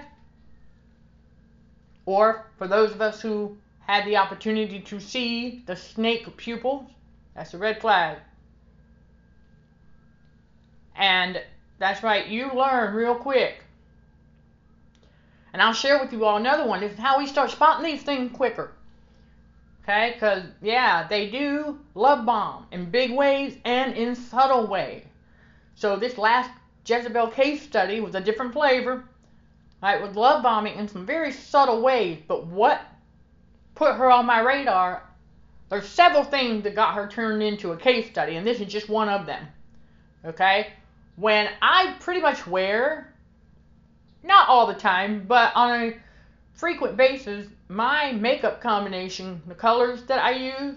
Or 2.07 2.47
for 2.59 2.69
those 2.69 2.93
of 2.93 3.01
us 3.01 3.21
who 3.21 3.57
had 3.81 4.07
the 4.07 4.19
opportunity 4.19 4.79
to 4.79 5.01
see 5.01 5.65
the 5.67 5.75
snake 5.75 6.37
pupils, 6.37 6.89
that's 7.35 7.55
a 7.55 7.59
red 7.59 7.81
flag. 7.81 8.19
And 10.95 11.43
that's 11.81 12.05
right, 12.05 12.29
you 12.29 12.53
learn 12.53 12.95
real 12.95 13.17
quick 13.17 13.65
and 15.53 15.61
I'll 15.61 15.73
share 15.73 15.99
with 15.99 16.13
you 16.13 16.25
all 16.25 16.39
another 16.39 16.67
one. 16.67 16.81
This 16.81 16.93
is 16.93 16.99
how 16.99 17.19
we 17.19 17.27
start 17.27 17.51
spotting 17.51 17.85
these 17.85 18.03
things 18.03 18.35
quicker. 18.35 18.73
Okay? 19.83 20.13
Because, 20.15 20.45
yeah, 20.63 21.07
they 21.09 21.29
do 21.29 21.79
love 21.95 22.25
bomb 22.25 22.67
in 22.73 22.91
big 22.91 23.13
ways 23.13 23.57
and 23.65 23.95
in 23.95 24.15
subtle 24.15 24.67
ways. 24.67 25.05
So 25.83 25.97
this 25.97 26.17
last 26.17 26.49
Jezebel 26.87 27.33
case 27.33 27.61
study 27.61 27.99
was 27.99 28.15
a 28.15 28.21
different 28.21 28.53
flavor. 28.53 29.03
Right, 29.83 30.01
with 30.01 30.15
love 30.15 30.45
bombing 30.45 30.77
in 30.77 30.87
some 30.87 31.05
very 31.05 31.33
subtle 31.33 31.83
ways. 31.83 32.21
But 32.29 32.47
what 32.47 32.81
put 33.75 33.97
her 33.97 34.09
on 34.09 34.25
my 34.25 34.39
radar, 34.43 35.03
there's 35.71 35.89
several 35.89 36.23
things 36.23 36.63
that 36.63 36.77
got 36.77 36.95
her 36.95 37.09
turned 37.09 37.43
into 37.43 37.73
a 37.73 37.77
case 37.77 38.09
study, 38.09 38.37
and 38.37 38.47
this 38.47 38.61
is 38.61 38.69
just 38.69 38.89
one 38.89 39.09
of 39.09 39.27
them. 39.27 39.45
Okay? 40.25 40.69
When 41.17 41.49
I 41.61 41.97
pretty 41.99 42.21
much 42.21 42.47
wear 42.47 43.13
not 44.23 44.49
all 44.49 44.69
the 44.69 44.75
time, 44.75 45.25
but 45.27 45.51
on 45.57 45.83
a 45.83 45.97
frequent 46.53 46.97
basis, 46.97 47.49
my 47.69 48.13
makeup 48.13 48.61
combination, 48.61 49.43
the 49.49 49.57
colors 49.57 50.05
that 50.05 50.23
I 50.23 50.31
use, 50.31 50.77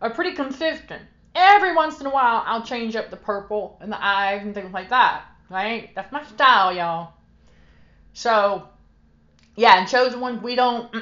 are 0.00 0.10
pretty 0.10 0.36
consistent. 0.36 1.02
Every 1.34 1.74
once 1.74 2.00
in 2.00 2.06
a 2.06 2.10
while, 2.10 2.42
I'll 2.46 2.62
change 2.62 2.96
up 2.96 3.10
the 3.10 3.16
purple 3.16 3.78
and 3.80 3.90
the 3.90 4.04
eyes 4.04 4.42
and 4.42 4.54
things 4.54 4.72
like 4.72 4.90
that. 4.90 5.24
Right? 5.50 5.90
That's 5.94 6.12
my 6.12 6.24
style, 6.24 6.74
y'all. 6.74 7.14
So, 8.12 8.68
yeah, 9.56 9.78
and 9.78 9.88
chosen 9.88 10.20
ones, 10.20 10.42
we 10.42 10.54
don't, 10.54 10.92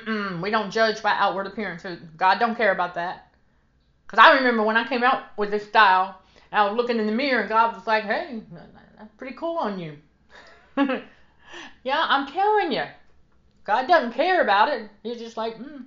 we 0.43 0.51
don't 0.51 0.71
judge 0.71 1.03
by 1.03 1.13
outward 1.13 1.47
appearances. 1.47 2.01
God 2.17 2.39
don't 2.39 2.57
care 2.57 2.73
about 2.73 2.95
that. 2.95 3.29
Cause 4.07 4.19
I 4.19 4.37
remember 4.37 4.63
when 4.63 4.77
I 4.77 4.87
came 4.87 5.03
out 5.03 5.23
with 5.39 5.51
this 5.51 5.65
style, 5.65 6.21
I 6.51 6.67
was 6.67 6.77
looking 6.77 6.99
in 6.99 7.07
the 7.07 7.13
mirror 7.13 7.41
and 7.41 7.49
God 7.49 7.75
was 7.75 7.87
like, 7.87 8.05
"Hey, 8.05 8.43
that's 8.99 9.15
pretty 9.17 9.35
cool 9.37 9.57
on 9.57 9.79
you." 9.79 9.97
Yeah, 11.85 12.05
I'm 12.09 12.27
telling 12.27 12.73
you. 12.73 12.85
God 13.65 13.87
doesn't 13.87 14.13
care 14.13 14.43
about 14.43 14.69
it. 14.69 14.89
He's 15.03 15.19
just 15.19 15.37
like, 15.37 15.57
hmm. 15.57 15.83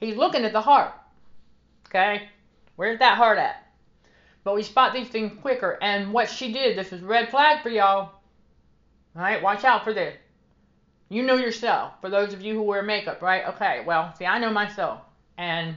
He's 0.00 0.16
looking 0.16 0.44
at 0.44 0.52
the 0.52 0.60
heart. 0.60 0.92
Okay? 1.86 2.28
Where's 2.76 2.98
that 3.00 3.16
heart 3.16 3.38
at? 3.38 3.66
But 4.48 4.54
we 4.54 4.62
spot 4.62 4.94
these 4.94 5.08
things 5.08 5.38
quicker. 5.42 5.76
And 5.82 6.10
what 6.10 6.30
she 6.30 6.54
did, 6.54 6.78
this 6.78 6.90
is 6.90 7.02
red 7.02 7.28
flag 7.28 7.62
for 7.62 7.68
y'all. 7.68 8.12
Alright, 9.14 9.42
watch 9.42 9.62
out 9.62 9.84
for 9.84 9.92
this. 9.92 10.16
You 11.10 11.22
know 11.22 11.34
yourself, 11.34 12.00
for 12.00 12.08
those 12.08 12.32
of 12.32 12.40
you 12.40 12.54
who 12.54 12.62
wear 12.62 12.82
makeup, 12.82 13.20
right? 13.20 13.46
Okay, 13.46 13.82
well, 13.86 14.14
see, 14.14 14.24
I 14.24 14.38
know 14.38 14.50
myself. 14.50 15.02
And 15.36 15.76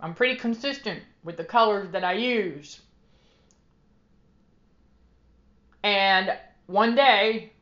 I'm 0.00 0.14
pretty 0.14 0.34
consistent 0.34 1.00
with 1.22 1.36
the 1.36 1.44
colors 1.44 1.92
that 1.92 2.02
I 2.02 2.14
use. 2.14 2.80
And 5.84 6.36
one 6.66 6.96
day, 6.96 7.52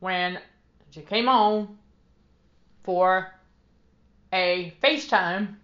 when 0.00 0.38
she 0.92 1.02
came 1.02 1.28
on 1.28 1.76
for 2.84 3.34
a 4.32 4.72
FaceTime, 4.82 5.56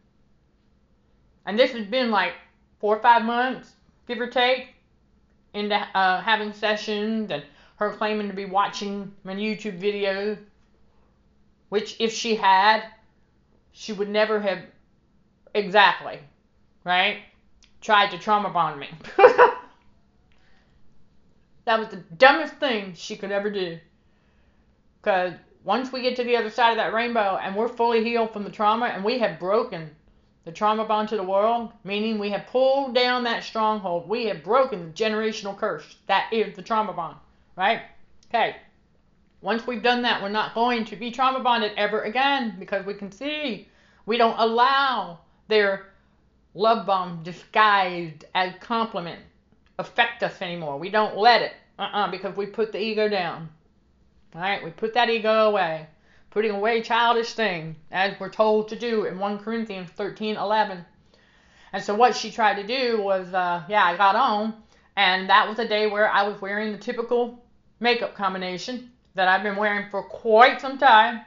and 1.46 1.58
this 1.58 1.72
has 1.72 1.86
been 1.86 2.10
like 2.10 2.34
four 2.82 2.96
or 2.96 3.00
five 3.00 3.22
months, 3.22 3.72
give 4.08 4.20
or 4.20 4.26
take, 4.26 4.74
into 5.54 5.76
uh, 5.76 6.20
having 6.20 6.52
sessions 6.52 7.30
and 7.30 7.44
her 7.76 7.92
claiming 7.92 8.26
to 8.28 8.34
be 8.34 8.44
watching 8.44 9.12
my 9.22 9.34
YouTube 9.34 9.80
videos, 9.80 10.36
which 11.68 11.94
if 12.00 12.12
she 12.12 12.34
had, 12.34 12.82
she 13.70 13.92
would 13.92 14.08
never 14.08 14.40
have 14.40 14.58
exactly, 15.54 16.18
right? 16.82 17.20
Tried 17.80 18.10
to 18.10 18.18
trauma 18.18 18.50
bond 18.50 18.80
me. 18.80 18.88
that 21.64 21.78
was 21.78 21.86
the 21.88 22.02
dumbest 22.18 22.54
thing 22.54 22.94
she 22.96 23.14
could 23.14 23.30
ever 23.30 23.48
do. 23.48 23.78
Because 25.00 25.34
once 25.62 25.92
we 25.92 26.02
get 26.02 26.16
to 26.16 26.24
the 26.24 26.36
other 26.36 26.50
side 26.50 26.72
of 26.72 26.76
that 26.78 26.92
rainbow 26.92 27.38
and 27.40 27.54
we're 27.54 27.68
fully 27.68 28.02
healed 28.02 28.32
from 28.32 28.42
the 28.42 28.50
trauma 28.50 28.86
and 28.86 29.04
we 29.04 29.20
have 29.20 29.38
broken 29.38 29.88
the 30.44 30.52
trauma 30.52 30.84
bond 30.84 31.08
to 31.08 31.16
the 31.16 31.22
world, 31.22 31.72
meaning 31.84 32.18
we 32.18 32.30
have 32.30 32.46
pulled 32.46 32.94
down 32.94 33.24
that 33.24 33.44
stronghold, 33.44 34.08
we 34.08 34.26
have 34.26 34.42
broken 34.42 34.86
the 34.86 34.92
generational 34.92 35.56
curse. 35.56 35.96
That 36.06 36.32
is 36.32 36.56
the 36.56 36.62
trauma 36.62 36.92
bond, 36.92 37.16
right? 37.56 37.82
Okay. 38.28 38.56
Once 39.40 39.66
we've 39.66 39.82
done 39.82 40.02
that, 40.02 40.22
we're 40.22 40.28
not 40.28 40.54
going 40.54 40.84
to 40.84 40.96
be 40.96 41.10
trauma 41.10 41.40
bonded 41.40 41.72
ever 41.76 42.02
again 42.02 42.56
because 42.58 42.86
we 42.86 42.94
can 42.94 43.10
see 43.10 43.68
we 44.06 44.16
don't 44.16 44.38
allow 44.38 45.18
their 45.48 45.86
love 46.54 46.86
bomb 46.86 47.22
disguised 47.22 48.24
as 48.34 48.52
compliment 48.60 49.20
affect 49.78 50.22
us 50.22 50.40
anymore. 50.40 50.78
We 50.78 50.90
don't 50.90 51.16
let 51.16 51.42
it. 51.42 51.52
Uh-uh, 51.78 52.10
because 52.10 52.36
we 52.36 52.46
put 52.46 52.72
the 52.72 52.80
ego 52.80 53.08
down. 53.08 53.48
All 54.34 54.40
right, 54.40 54.62
We 54.62 54.70
put 54.70 54.94
that 54.94 55.10
ego 55.10 55.48
away, 55.48 55.86
putting 56.32 56.50
away 56.50 56.80
childish 56.80 57.34
things, 57.34 57.76
as 57.90 58.18
we're 58.18 58.30
told 58.30 58.68
to 58.68 58.76
do 58.76 59.04
in 59.04 59.18
1 59.18 59.38
Corinthians 59.38 59.90
13 59.90 60.36
11. 60.36 60.84
And 61.74 61.82
so 61.82 61.94
what 61.94 62.16
she 62.16 62.30
tried 62.30 62.54
to 62.54 62.66
do 62.66 63.02
was, 63.02 63.32
uh, 63.32 63.62
yeah, 63.68 63.84
I 63.84 63.96
got 63.96 64.16
on, 64.16 64.54
and 64.96 65.28
that 65.28 65.48
was 65.48 65.58
a 65.58 65.68
day 65.68 65.86
where 65.86 66.10
I 66.10 66.26
was 66.26 66.40
wearing 66.40 66.72
the 66.72 66.78
typical 66.78 67.44
makeup 67.80 68.14
combination 68.14 68.90
that 69.14 69.28
I've 69.28 69.42
been 69.42 69.56
wearing 69.56 69.90
for 69.90 70.02
quite 70.02 70.60
some 70.60 70.78
time. 70.78 71.20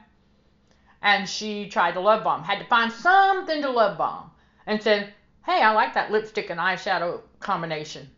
And 1.02 1.28
she 1.28 1.68
tried 1.68 1.92
to 1.92 2.00
love 2.00 2.24
bomb, 2.24 2.42
had 2.42 2.58
to 2.58 2.64
find 2.66 2.90
something 2.90 3.62
to 3.62 3.70
love 3.70 3.96
bomb, 3.98 4.30
and 4.66 4.82
said, 4.82 5.12
Hey, 5.44 5.62
I 5.62 5.70
like 5.72 5.94
that 5.94 6.10
lipstick 6.10 6.50
and 6.50 6.58
eyeshadow 6.58 7.20
combination. 7.38 8.08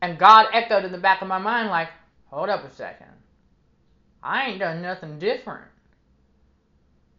And 0.00 0.18
God 0.18 0.46
echoed 0.54 0.86
in 0.86 0.92
the 0.92 0.98
back 0.98 1.20
of 1.20 1.28
my 1.28 1.38
mind, 1.38 1.68
like, 1.68 1.90
Hold 2.30 2.48
up 2.48 2.64
a 2.64 2.70
second. 2.70 3.17
I 4.22 4.46
ain't 4.46 4.58
done 4.58 4.82
nothing 4.82 5.18
different. 5.18 5.64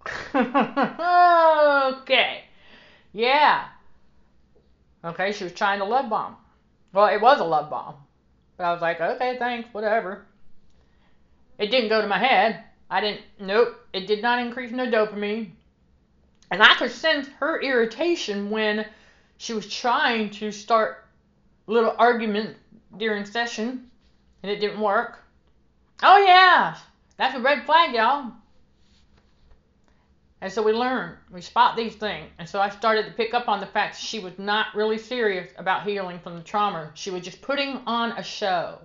okay. 0.36 2.44
Yeah. 3.14 3.68
Okay, 5.04 5.32
she 5.32 5.46
was 5.46 5.54
trying 5.54 5.80
to 5.80 5.86
love 5.86 6.10
bomb. 6.10 6.36
Well, 6.94 7.08
it 7.08 7.22
was 7.22 7.40
a 7.40 7.46
love 7.46 7.70
bomb. 7.70 7.96
But 8.58 8.66
I 8.66 8.74
was 8.74 8.82
like, 8.82 9.00
okay, 9.00 9.38
thanks, 9.38 9.74
whatever. 9.74 10.26
It 11.58 11.72
didn't 11.72 11.90
go 11.90 12.02
to 12.02 12.08
my 12.08 12.18
head. 12.18 12.64
I 12.90 13.02
didn't, 13.02 13.22
nope, 13.40 13.80
it 13.94 14.08
did 14.08 14.22
not 14.22 14.40
increase 14.40 14.72
no 14.72 14.86
dopamine. 14.86 15.52
And 16.52 16.64
I 16.64 16.74
could 16.76 16.92
sense 16.92 17.28
her 17.40 17.62
irritation 17.62 18.50
when 18.50 18.86
she 19.38 19.54
was 19.54 19.72
trying 19.72 20.32
to 20.32 20.52
start 20.52 21.06
a 21.68 21.72
little 21.72 21.94
argument 21.98 22.58
during 22.98 23.26
session 23.26 23.90
and 24.42 24.52
it 24.52 24.60
didn't 24.60 24.82
work. 24.82 25.20
Oh, 26.02 26.18
yeah, 26.18 26.76
that's 27.20 27.36
a 27.36 27.42
red 27.42 27.66
flag, 27.66 27.94
y'all. 27.94 28.32
And 30.40 30.52
so 30.52 30.64
we 30.64 30.72
learn, 30.72 31.18
we 31.30 31.42
spot 31.42 31.76
these 31.76 31.96
things. 31.96 32.30
And 32.40 32.48
so 32.48 32.62
I 32.62 32.70
started 32.70 33.06
to 33.08 33.12
pick 33.12 33.34
up 33.34 33.50
on 33.50 33.60
the 33.60 33.66
fact 33.66 33.96
that 33.96 34.02
she 34.02 34.20
was 34.20 34.40
not 34.40 34.68
really 34.74 34.98
serious 34.98 35.52
about 35.58 35.84
healing 35.84 36.20
from 36.20 36.38
the 36.38 36.42
trauma. 36.42 36.92
She 36.94 37.12
was 37.12 37.22
just 37.22 37.42
putting 37.42 37.82
on 37.86 38.14
a 38.14 38.24
show. 38.24 38.80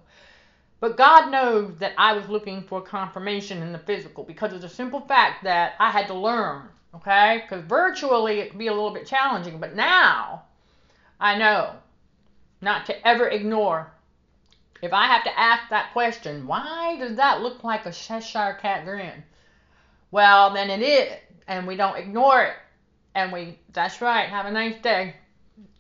But 0.81 0.97
God 0.97 1.31
knows 1.31 1.79
that 1.79 1.93
I 1.97 2.14
was 2.14 2.29
looking 2.29 2.64
for 2.64 2.81
confirmation 2.81 3.62
in 3.62 3.71
the 3.71 3.79
physical 3.79 4.25
because 4.25 4.53
of 4.53 4.62
the 4.62 4.69
simple 4.69 5.03
fact 5.03 5.45
that 5.45 5.75
I 5.79 5.93
had 5.93 6.09
to 6.09 6.14
learn, 6.14 6.69
okay? 6.93 7.45
Because 7.45 7.64
virtually 7.64 8.41
it 8.41 8.50
could 8.50 8.59
be 8.59 8.67
a 8.67 8.75
little 8.75 8.93
bit 8.93 9.07
challenging. 9.07 9.61
But 9.61 9.76
now 9.76 10.43
I 11.21 11.38
know 11.38 11.76
not 12.61 12.85
to 12.87 13.07
ever 13.07 13.29
ignore. 13.29 13.94
If 14.83 14.93
I 14.93 15.07
have 15.07 15.25
to 15.25 15.38
ask 15.38 15.71
that 15.71 15.93
question, 15.93 16.47
why 16.47 16.97
does 16.99 17.16
that 17.16 17.40
look 17.40 17.64
like 17.64 17.87
a 17.87 17.93
Cheshire 17.93 18.59
cat 18.61 18.85
grin? 18.85 19.25
Well, 20.11 20.52
then 20.52 20.71
it 20.71 20.83
is 20.83 21.12
and 21.47 21.66
we 21.66 21.76
don't 21.76 21.97
ignore 21.97 22.43
it. 22.43 22.54
And 23.14 23.33
we, 23.33 23.59
that's 23.73 24.00
right, 24.00 24.28
have 24.28 24.47
a 24.47 24.50
nice 24.50 24.81
day. 24.81 25.16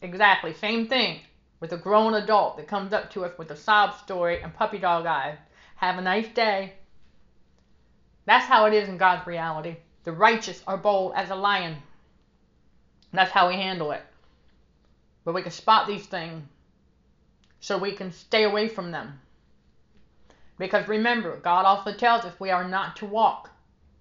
Exactly, 0.02 0.52
same 0.54 0.86
thing 0.86 1.20
with 1.60 1.72
a 1.72 1.76
grown 1.76 2.14
adult 2.14 2.56
that 2.56 2.68
comes 2.68 2.92
up 2.92 3.10
to 3.10 3.24
us 3.24 3.36
with 3.38 3.50
a 3.50 3.56
sob 3.56 3.94
story 3.98 4.42
and 4.42 4.54
puppy 4.54 4.78
dog 4.78 5.06
eyes. 5.06 5.38
Have 5.76 5.98
a 5.98 6.02
nice 6.02 6.28
day. 6.28 6.74
That's 8.26 8.46
how 8.46 8.66
it 8.66 8.74
is 8.74 8.88
in 8.88 8.98
God's 8.98 9.26
reality. 9.26 9.76
The 10.04 10.12
righteous 10.12 10.62
are 10.66 10.76
bold 10.76 11.12
as 11.16 11.30
a 11.30 11.34
lion. 11.34 11.76
That's 13.12 13.30
how 13.30 13.48
we 13.48 13.54
handle 13.54 13.92
it. 13.92 14.02
But 15.24 15.34
we 15.34 15.42
can 15.42 15.50
spot 15.50 15.86
these 15.86 16.06
things 16.06 16.46
so 17.64 17.78
we 17.78 17.92
can 17.92 18.12
stay 18.12 18.44
away 18.44 18.68
from 18.68 18.90
them. 18.90 19.18
Because 20.58 20.86
remember, 20.86 21.38
God 21.38 21.64
also 21.64 21.94
tells 21.94 22.26
us 22.26 22.38
we 22.38 22.50
are 22.50 22.68
not 22.68 22.96
to 22.96 23.06
walk 23.06 23.48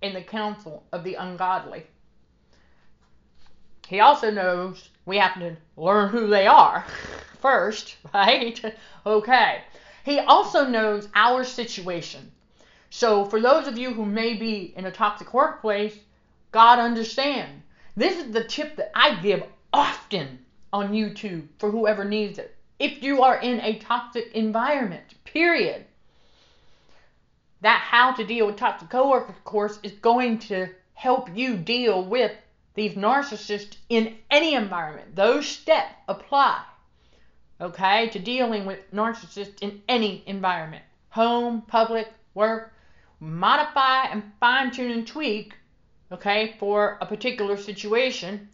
in 0.02 0.14
the 0.14 0.22
counsel 0.22 0.84
of 0.92 1.06
the 1.06 1.14
ungodly. 1.14 1.88
He 3.88 4.02
also 4.02 4.30
knows 4.32 4.90
we 5.06 5.18
have 5.18 5.36
to 5.36 5.56
learn 5.78 6.10
who 6.10 6.28
they 6.28 6.46
are 6.46 6.86
first, 7.40 7.96
right? 8.14 8.60
Okay. 9.06 9.62
He 10.04 10.20
also 10.20 10.68
knows 10.68 11.08
our 11.16 11.46
situation. 11.46 12.34
So, 12.90 13.24
for 13.24 13.40
those 13.40 13.68
of 13.68 13.78
you 13.78 13.94
who 13.94 14.06
may 14.06 14.34
be 14.34 14.74
in 14.76 14.86
a 14.86 14.92
toxic 14.92 15.34
workplace, 15.34 15.98
God 16.52 16.80
understands. 16.80 17.64
This 17.96 18.18
is 18.18 18.34
the 18.34 18.44
tip 18.44 18.76
that 18.76 18.92
I 18.94 19.22
give 19.22 19.44
often 19.72 20.40
on 20.74 20.92
YouTube 20.92 21.48
for 21.60 21.72
whoever 21.72 22.04
needs 22.04 22.40
it. 22.40 22.53
If 22.84 23.02
you 23.02 23.24
are 23.24 23.40
in 23.40 23.62
a 23.62 23.80
toxic 23.80 24.34
environment, 24.34 25.16
period, 25.24 25.86
that 27.62 27.80
how 27.80 28.12
to 28.12 28.26
deal 28.26 28.46
with 28.46 28.58
toxic 28.58 28.90
coworkers 28.90 29.38
course 29.46 29.80
is 29.84 29.94
going 29.94 30.40
to 30.50 30.68
help 30.94 31.34
you 31.34 31.56
deal 31.56 32.04
with 32.04 32.34
these 32.74 32.96
narcissists 32.96 33.78
in 33.88 34.18
any 34.30 34.54
environment. 34.54 35.16
Those 35.16 35.48
steps 35.48 35.96
apply, 36.10 36.62
okay, 37.62 38.10
to 38.10 38.20
dealing 38.20 38.66
with 38.66 38.92
narcissists 38.92 39.62
in 39.62 39.82
any 39.88 40.22
environment 40.28 40.84
home, 41.08 41.62
public, 41.62 42.10
work. 42.34 42.74
Modify 43.22 44.08
and 44.12 44.24
fine 44.42 44.72
tune 44.72 44.92
and 44.92 45.08
tweak, 45.08 45.54
okay, 46.12 46.56
for 46.60 46.98
a 47.00 47.06
particular 47.06 47.56
situation. 47.56 48.50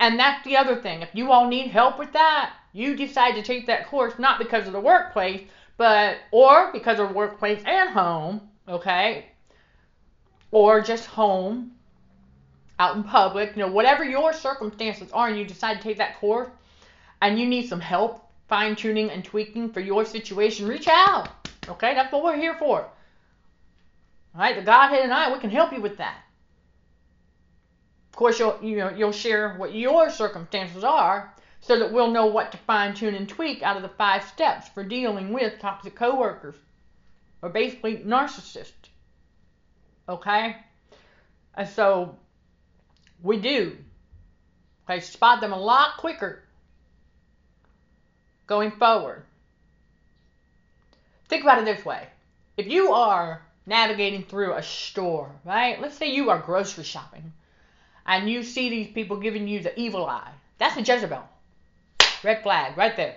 And 0.00 0.18
that's 0.18 0.44
the 0.44 0.56
other 0.56 0.76
thing. 0.76 1.02
If 1.02 1.14
you 1.14 1.30
all 1.30 1.48
need 1.48 1.68
help 1.68 1.98
with 1.98 2.12
that, 2.12 2.54
you 2.72 2.96
decide 2.96 3.34
to 3.34 3.42
take 3.42 3.66
that 3.66 3.86
course 3.86 4.18
not 4.18 4.38
because 4.38 4.66
of 4.66 4.72
the 4.72 4.80
workplace, 4.80 5.42
but 5.76 6.16
or 6.30 6.72
because 6.72 6.98
of 6.98 7.14
workplace 7.14 7.62
and 7.64 7.90
home, 7.90 8.40
okay? 8.68 9.26
Or 10.50 10.80
just 10.80 11.06
home, 11.06 11.72
out 12.78 12.96
in 12.96 13.04
public, 13.04 13.50
you 13.54 13.62
know, 13.62 13.70
whatever 13.70 14.04
your 14.04 14.32
circumstances 14.32 15.10
are, 15.12 15.28
and 15.28 15.38
you 15.38 15.44
decide 15.44 15.76
to 15.76 15.82
take 15.82 15.98
that 15.98 16.18
course 16.18 16.48
and 17.20 17.38
you 17.38 17.46
need 17.46 17.68
some 17.68 17.80
help 17.80 18.28
fine 18.48 18.76
tuning 18.76 19.08
and 19.10 19.24
tweaking 19.24 19.72
for 19.72 19.80
your 19.80 20.04
situation, 20.04 20.66
reach 20.68 20.88
out. 20.88 21.28
Okay, 21.68 21.94
that's 21.94 22.12
what 22.12 22.24
we're 22.24 22.36
here 22.36 22.54
for. 22.58 22.80
All 24.34 24.40
right, 24.40 24.56
the 24.56 24.62
Godhead 24.62 25.04
and 25.04 25.12
I, 25.12 25.32
we 25.32 25.38
can 25.38 25.50
help 25.50 25.72
you 25.72 25.80
with 25.80 25.96
that. 25.98 26.18
Of 28.12 28.16
course, 28.16 28.38
you'll 28.38 28.58
you 28.62 28.76
know 28.76 28.90
you'll 28.90 29.10
share 29.10 29.54
what 29.54 29.74
your 29.74 30.10
circumstances 30.10 30.84
are, 30.84 31.32
so 31.62 31.78
that 31.78 31.92
we'll 31.92 32.10
know 32.10 32.26
what 32.26 32.52
to 32.52 32.58
fine 32.58 32.92
tune 32.92 33.14
and 33.14 33.26
tweak 33.26 33.62
out 33.62 33.76
of 33.76 33.82
the 33.82 33.88
five 33.88 34.22
steps 34.24 34.68
for 34.68 34.84
dealing 34.84 35.32
with 35.32 35.58
toxic 35.60 35.94
coworkers 35.94 36.56
or 37.40 37.48
basically 37.48 37.96
narcissists. 37.98 38.90
Okay? 40.06 40.56
And 41.54 41.66
so 41.66 42.18
we 43.22 43.38
do. 43.38 43.78
Okay, 44.84 45.00
spot 45.00 45.40
them 45.40 45.52
a 45.52 45.58
lot 45.58 45.96
quicker 45.96 46.42
going 48.46 48.72
forward. 48.72 49.24
Think 51.28 51.44
about 51.44 51.60
it 51.60 51.64
this 51.64 51.82
way. 51.82 52.08
If 52.58 52.66
you 52.66 52.92
are 52.92 53.40
navigating 53.64 54.24
through 54.24 54.52
a 54.52 54.62
store, 54.62 55.32
right? 55.46 55.80
Let's 55.80 55.96
say 55.96 56.12
you 56.12 56.28
are 56.28 56.38
grocery 56.38 56.84
shopping 56.84 57.32
and 58.06 58.28
you 58.28 58.42
see 58.42 58.68
these 58.68 58.92
people 58.92 59.16
giving 59.16 59.48
you 59.48 59.60
the 59.60 59.78
evil 59.78 60.06
eye. 60.06 60.32
That's 60.58 60.76
a 60.76 60.80
Jezebel. 60.80 61.22
Red 62.22 62.42
flag 62.42 62.76
right 62.76 62.96
there. 62.96 63.16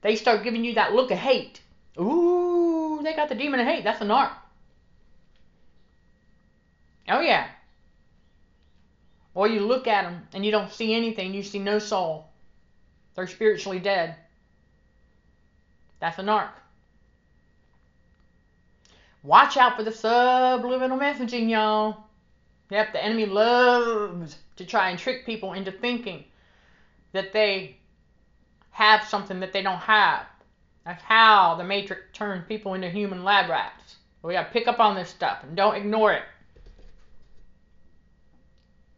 They 0.00 0.16
start 0.16 0.44
giving 0.44 0.64
you 0.64 0.74
that 0.74 0.92
look 0.92 1.10
of 1.10 1.18
hate. 1.18 1.60
Ooh, 1.98 3.00
they 3.02 3.14
got 3.14 3.28
the 3.28 3.34
demon 3.34 3.60
of 3.60 3.66
hate. 3.66 3.84
That's 3.84 4.00
a 4.00 4.04
narc. 4.04 4.32
Oh, 7.08 7.20
yeah. 7.20 7.46
Or 9.34 9.48
you 9.48 9.60
look 9.60 9.86
at 9.86 10.04
them 10.04 10.26
and 10.32 10.44
you 10.44 10.50
don't 10.50 10.72
see 10.72 10.94
anything. 10.94 11.34
You 11.34 11.42
see 11.42 11.58
no 11.58 11.78
soul. 11.78 12.26
They're 13.14 13.26
spiritually 13.26 13.78
dead. 13.78 14.16
That's 16.00 16.18
a 16.18 16.22
narc. 16.22 16.50
Watch 19.22 19.56
out 19.56 19.76
for 19.76 19.84
the 19.84 19.92
subliminal 19.92 20.98
messaging, 20.98 21.48
y'all. 21.48 22.01
Yep, 22.72 22.94
the 22.94 23.04
enemy 23.04 23.26
loves 23.26 24.38
to 24.56 24.64
try 24.64 24.88
and 24.88 24.98
trick 24.98 25.26
people 25.26 25.52
into 25.52 25.70
thinking 25.70 26.24
that 27.12 27.34
they 27.34 27.76
have 28.70 29.04
something 29.04 29.40
that 29.40 29.52
they 29.52 29.62
don't 29.62 29.76
have. 29.76 30.24
That's 30.86 31.02
how 31.02 31.56
the 31.56 31.64
Matrix 31.64 32.00
turns 32.14 32.46
people 32.48 32.72
into 32.72 32.88
human 32.88 33.24
lab 33.24 33.50
rats. 33.50 33.96
We 34.22 34.32
gotta 34.32 34.48
pick 34.50 34.68
up 34.68 34.80
on 34.80 34.96
this 34.96 35.10
stuff 35.10 35.40
and 35.42 35.54
don't 35.54 35.74
ignore 35.74 36.14
it. 36.14 36.22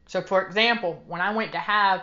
So, 0.06 0.22
for 0.22 0.46
example, 0.46 1.02
when 1.08 1.20
I 1.20 1.34
went 1.34 1.50
to 1.50 1.58
have 1.58 2.02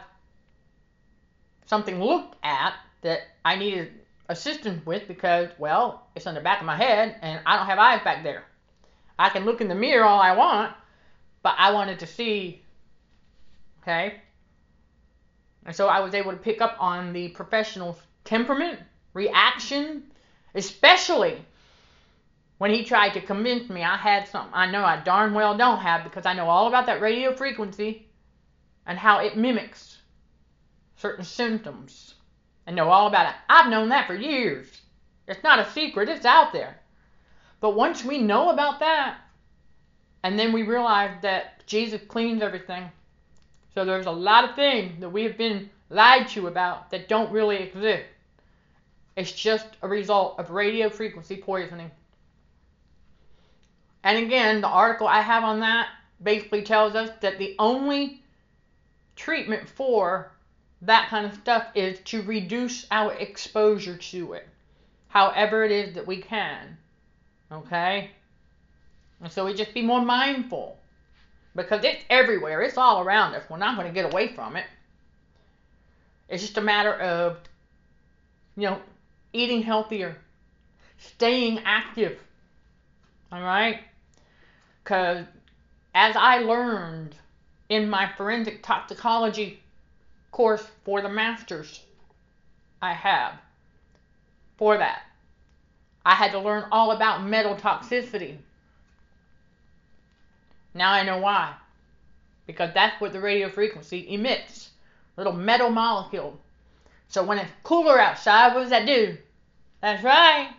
something 1.67 2.03
looked 2.03 2.35
at 2.43 2.73
that 2.99 3.21
I 3.45 3.55
needed 3.55 3.93
assistance 4.27 4.85
with 4.85 5.07
because, 5.07 5.47
well, 5.57 6.07
it's 6.15 6.27
on 6.27 6.35
the 6.35 6.41
back 6.41 6.59
of 6.59 6.65
my 6.65 6.75
head 6.75 7.15
and 7.21 7.39
I 7.45 7.55
don't 7.55 7.67
have 7.67 7.79
eyes 7.79 8.03
back 8.03 8.23
there. 8.23 8.43
I 9.17 9.29
can 9.29 9.45
look 9.45 9.61
in 9.61 9.69
the 9.69 9.75
mirror 9.75 10.03
all 10.03 10.19
I 10.19 10.35
want, 10.35 10.73
but 11.43 11.55
I 11.57 11.71
wanted 11.71 11.99
to 11.99 12.07
see, 12.07 12.61
okay? 13.81 14.21
And 15.65 15.75
so 15.75 15.87
I 15.87 15.99
was 15.99 16.13
able 16.13 16.31
to 16.31 16.37
pick 16.37 16.61
up 16.61 16.75
on 16.79 17.13
the 17.13 17.29
professional's 17.29 17.99
temperament, 18.23 18.79
reaction, 19.13 20.03
especially 20.55 21.45
when 22.57 22.71
he 22.71 22.83
tried 22.83 23.13
to 23.13 23.21
convince 23.21 23.69
me 23.69 23.83
I 23.83 23.97
had 23.97 24.27
something 24.27 24.53
I 24.53 24.69
know 24.69 24.83
I 24.83 24.97
darn 24.97 25.33
well 25.33 25.57
don't 25.57 25.79
have 25.79 26.03
because 26.03 26.27
I 26.27 26.33
know 26.33 26.47
all 26.47 26.67
about 26.67 26.85
that 26.85 27.01
radio 27.01 27.35
frequency 27.35 28.07
and 28.85 28.99
how 28.99 29.19
it 29.19 29.35
mimics 29.35 29.97
certain 30.95 31.25
symptoms. 31.25 32.13
I 32.67 32.71
know 32.71 32.89
all 32.89 33.07
about 33.07 33.29
it. 33.29 33.35
I've 33.49 33.71
known 33.71 33.89
that 33.89 34.05
for 34.05 34.13
years. 34.13 34.67
It's 35.27 35.43
not 35.43 35.59
a 35.59 35.71
secret, 35.71 36.09
it's 36.09 36.25
out 36.25 36.53
there. 36.53 36.79
But 37.59 37.75
once 37.75 38.03
we 38.03 38.19
know 38.19 38.49
about 38.49 38.79
that, 38.79 39.17
and 40.23 40.37
then 40.37 40.51
we 40.53 40.63
realize 40.63 41.15
that 41.21 41.65
Jesus 41.65 42.01
cleans 42.07 42.41
everything, 42.41 42.91
so 43.73 43.85
there's 43.85 44.05
a 44.05 44.11
lot 44.11 44.43
of 44.43 44.55
things 44.55 44.99
that 44.99 45.09
we 45.09 45.23
have 45.23 45.37
been 45.37 45.69
lied 45.89 46.27
to 46.29 46.47
about 46.47 46.91
that 46.91 47.07
don't 47.07 47.31
really 47.31 47.57
exist. 47.57 48.05
It's 49.15 49.31
just 49.31 49.67
a 49.81 49.87
result 49.87 50.39
of 50.39 50.51
radio 50.51 50.89
frequency 50.89 51.37
poisoning. 51.37 51.91
And 54.03 54.17
again, 54.25 54.61
the 54.61 54.67
article 54.67 55.07
I 55.07 55.21
have 55.21 55.43
on 55.43 55.59
that 55.59 55.89
basically 56.23 56.63
tells 56.63 56.95
us 56.95 57.11
that 57.21 57.37
the 57.37 57.55
only 57.59 58.23
treatment 59.15 59.67
for 59.67 60.31
that 60.81 61.09
kind 61.09 61.25
of 61.25 61.33
stuff 61.35 61.67
is 61.75 61.99
to 62.05 62.23
reduce 62.23 62.87
our 62.89 63.13
exposure 63.13 63.97
to 63.97 64.33
it, 64.33 64.47
however 65.09 65.63
it 65.63 65.71
is 65.71 65.93
that 65.95 66.07
we 66.07 66.17
can. 66.17 66.77
Okay? 67.51 68.11
And 69.21 69.31
so 69.31 69.45
we 69.45 69.53
just 69.53 69.73
be 69.73 69.81
more 69.81 70.01
mindful 70.01 70.77
because 71.55 71.83
it's 71.83 72.03
everywhere, 72.09 72.61
it's 72.61 72.77
all 72.77 73.01
around 73.01 73.35
us. 73.35 73.43
We're 73.49 73.57
not 73.57 73.75
going 73.75 73.87
to 73.87 73.93
get 73.93 74.11
away 74.11 74.29
from 74.29 74.55
it. 74.55 74.65
It's 76.29 76.41
just 76.41 76.57
a 76.57 76.61
matter 76.61 76.93
of, 76.93 77.37
you 78.55 78.63
know, 78.63 78.79
eating 79.33 79.61
healthier, 79.61 80.15
staying 80.97 81.59
active. 81.65 82.19
All 83.31 83.41
right? 83.41 83.81
Because 84.83 85.25
as 85.93 86.15
I 86.15 86.39
learned 86.39 87.15
in 87.69 87.89
my 87.89 88.11
forensic 88.17 88.63
toxicology 88.63 89.61
course 90.31 90.65
for 90.83 91.01
the 91.01 91.09
masters, 91.09 91.81
I 92.81 92.93
have 92.93 93.33
for 94.57 94.77
that. 94.77 95.03
I 96.05 96.15
had 96.15 96.31
to 96.31 96.39
learn 96.39 96.65
all 96.71 96.91
about 96.91 97.23
metal 97.23 97.55
toxicity. 97.55 98.37
Now 100.73 100.91
I 100.91 101.03
know 101.03 101.17
why. 101.17 101.53
Because 102.47 102.73
that's 102.73 102.99
what 102.99 103.13
the 103.13 103.19
radio 103.19 103.49
frequency 103.49 104.13
emits 104.13 104.71
little 105.17 105.33
metal 105.33 105.69
molecule. 105.69 106.39
So 107.07 107.23
when 107.23 107.37
it's 107.37 107.51
cooler 107.63 107.99
outside, 107.99 108.53
what 108.53 108.61
does 108.61 108.69
that 108.69 108.85
do? 108.85 109.17
That's 109.81 110.03
right. 110.03 110.51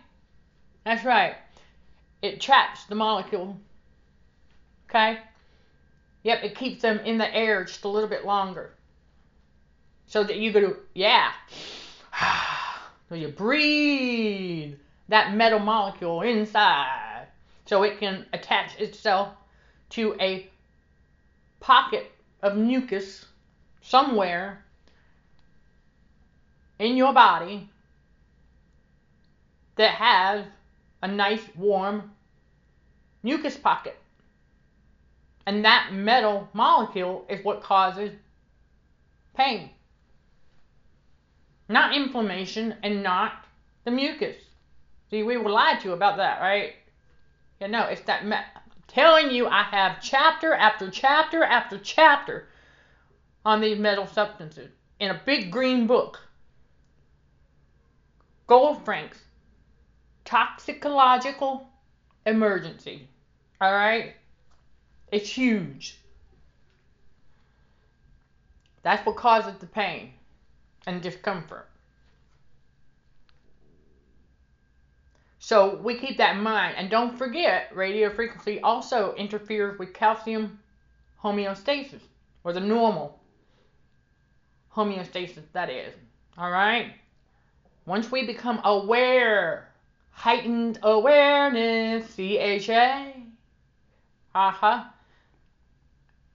That's 0.85 1.03
right. 1.03 1.35
It 2.21 2.39
traps 2.39 2.85
the 2.85 2.95
molecule. 2.95 3.57
Okay? 4.89 5.19
Yep, 6.23 6.43
it 6.43 6.55
keeps 6.55 6.81
them 6.81 6.99
in 6.99 7.17
the 7.17 7.35
air 7.35 7.65
just 7.65 7.83
a 7.83 7.89
little 7.89 8.09
bit 8.09 8.25
longer. 8.25 8.71
So 10.05 10.23
that 10.23 10.37
you 10.37 10.53
go, 10.53 10.59
to 10.61 10.75
yeah. 10.93 11.31
so 13.09 13.15
you 13.15 13.29
breathe 13.29 14.75
that 15.09 15.33
metal 15.33 15.59
molecule 15.59 16.21
inside. 16.21 17.27
So 17.65 17.83
it 17.83 17.99
can 17.99 18.25
attach 18.31 18.79
itself 18.79 19.29
to 19.93 20.15
a 20.19 20.49
pocket 21.59 22.11
of 22.41 22.57
mucus 22.57 23.25
somewhere 23.81 24.63
in 26.79 26.97
your 26.97 27.13
body 27.13 27.69
that 29.75 29.91
has 29.91 30.45
a 31.01 31.07
nice 31.07 31.43
warm 31.55 32.11
mucus 33.21 33.57
pocket. 33.57 33.97
And 35.45 35.65
that 35.65 35.89
metal 35.91 36.49
molecule 36.53 37.25
is 37.29 37.43
what 37.43 37.61
causes 37.61 38.11
pain. 39.35 39.69
Not 41.69 41.95
inflammation 41.95 42.75
and 42.83 43.03
not 43.03 43.33
the 43.83 43.91
mucus. 43.91 44.37
See, 45.09 45.23
we 45.23 45.37
were 45.37 45.49
lied 45.49 45.81
to 45.81 45.89
you 45.89 45.93
about 45.93 46.17
that, 46.17 46.41
right? 46.41 46.73
Yeah, 47.59 47.67
no, 47.67 47.83
it's 47.83 48.01
that 48.01 48.25
me- 48.25 48.37
telling 48.93 49.31
you 49.31 49.47
I 49.47 49.63
have 49.63 50.01
chapter 50.01 50.53
after 50.53 50.89
chapter 50.89 51.43
after 51.43 51.79
chapter 51.79 52.47
on 53.43 53.59
these 53.59 53.79
metal 53.79 54.07
substances 54.07 54.69
in 54.99 55.09
a 55.09 55.21
big 55.25 55.51
green 55.51 55.87
book. 55.87 56.19
Goldfrank's 58.47 59.19
toxicological 60.25 61.67
emergency. 62.25 63.07
All 63.59 63.73
right? 63.73 64.15
It's 65.11 65.29
huge. 65.29 65.99
That's 68.83 69.05
what 69.05 69.15
causes 69.15 69.55
the 69.59 69.65
pain 69.65 70.13
and 70.85 71.01
discomfort. 71.01 71.69
So 75.45 75.75
we 75.83 75.99
keep 75.99 76.19
that 76.19 76.37
in 76.37 76.41
mind. 76.41 76.75
And 76.77 76.89
don't 76.89 77.17
forget, 77.17 77.75
radio 77.75 78.09
frequency 78.09 78.61
also 78.61 79.13
interferes 79.15 79.77
with 79.77 79.93
calcium 79.93 80.57
homeostasis, 81.21 81.99
or 82.45 82.53
the 82.53 82.61
normal 82.61 83.19
homeostasis, 84.73 85.43
that 85.51 85.69
is. 85.69 85.93
All 86.37 86.49
right? 86.49 86.93
Once 87.85 88.09
we 88.09 88.25
become 88.25 88.61
aware, 88.63 89.67
heightened 90.11 90.79
awareness, 90.81 92.15
CHA, 92.15 93.11
uh-huh, 94.33 94.85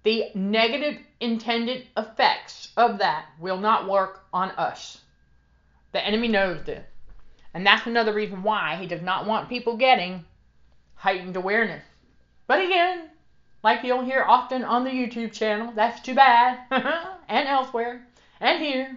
the 0.03 0.25
negative 0.35 1.01
intended 1.21 1.87
effects 1.97 2.73
of 2.77 2.99
that 2.99 3.25
will 3.41 3.59
not 3.59 3.89
work 3.89 4.27
on 4.35 4.51
us. 4.51 5.01
The 5.93 6.07
enemy 6.07 6.29
knows 6.29 6.63
this. 6.67 6.85
And 7.59 7.67
that's 7.67 7.89
another 7.89 8.13
reason 8.13 8.45
why 8.45 8.77
he 8.77 8.87
does 8.87 9.03
not 9.03 9.27
want 9.27 9.49
people 9.49 9.77
getting 9.77 10.25
heightened 10.95 11.35
awareness. 11.35 11.83
But 12.47 12.65
again, 12.65 13.09
like 13.65 13.83
you'll 13.83 14.05
hear 14.05 14.23
often 14.23 14.63
on 14.63 14.85
the 14.85 14.91
YouTube 14.91 15.33
channel, 15.33 15.73
that's 15.75 16.01
too 16.01 16.15
bad, 16.15 16.61
and 17.29 17.49
elsewhere, 17.49 18.07
and 18.39 18.63
here, 18.63 18.97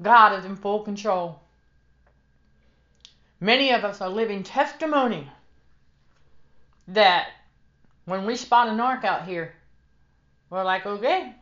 God 0.00 0.38
is 0.38 0.46
in 0.46 0.56
full 0.56 0.80
control. 0.80 1.42
Many 3.38 3.70
of 3.72 3.84
us 3.84 4.00
are 4.00 4.08
living 4.08 4.44
testimony 4.44 5.30
that 6.88 7.26
when 8.06 8.24
we 8.24 8.34
spot 8.34 8.68
a 8.68 8.70
narc 8.70 9.04
out 9.04 9.28
here, 9.28 9.52
we're 10.48 10.64
like, 10.64 10.86
okay, 10.86 11.34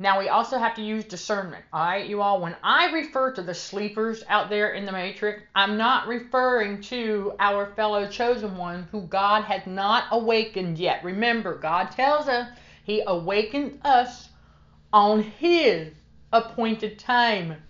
now 0.00 0.18
we 0.18 0.28
also 0.28 0.58
have 0.58 0.74
to 0.74 0.82
use 0.82 1.04
discernment. 1.04 1.64
All 1.72 1.84
right, 1.84 2.08
you 2.08 2.20
all. 2.20 2.40
When 2.40 2.56
I 2.64 2.90
refer 2.90 3.32
to 3.32 3.42
the 3.42 3.54
sleepers 3.54 4.24
out 4.28 4.50
there 4.50 4.70
in 4.72 4.86
the 4.86 4.92
matrix, 4.92 5.42
I'm 5.54 5.76
not 5.76 6.08
referring 6.08 6.80
to 6.82 7.34
our 7.38 7.72
fellow 7.74 8.08
chosen 8.08 8.56
one 8.56 8.88
who 8.90 9.02
God 9.02 9.44
has 9.44 9.64
not 9.66 10.06
awakened 10.10 10.78
yet. 10.78 11.04
Remember, 11.04 11.56
God 11.56 11.92
tells 11.92 12.26
us 12.26 12.48
He 12.82 13.02
awakened 13.06 13.80
us 13.84 14.30
on 14.92 15.22
His 15.22 15.92
appointed 16.32 16.98
time. 16.98 17.62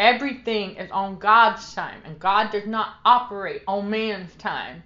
Everything 0.00 0.74
is 0.76 0.90
on 0.90 1.18
God's 1.18 1.72
time, 1.74 2.02
and 2.04 2.18
God 2.18 2.50
does 2.50 2.66
not 2.66 2.96
operate 3.04 3.62
on 3.68 3.88
man's 3.88 4.34
time. 4.34 4.82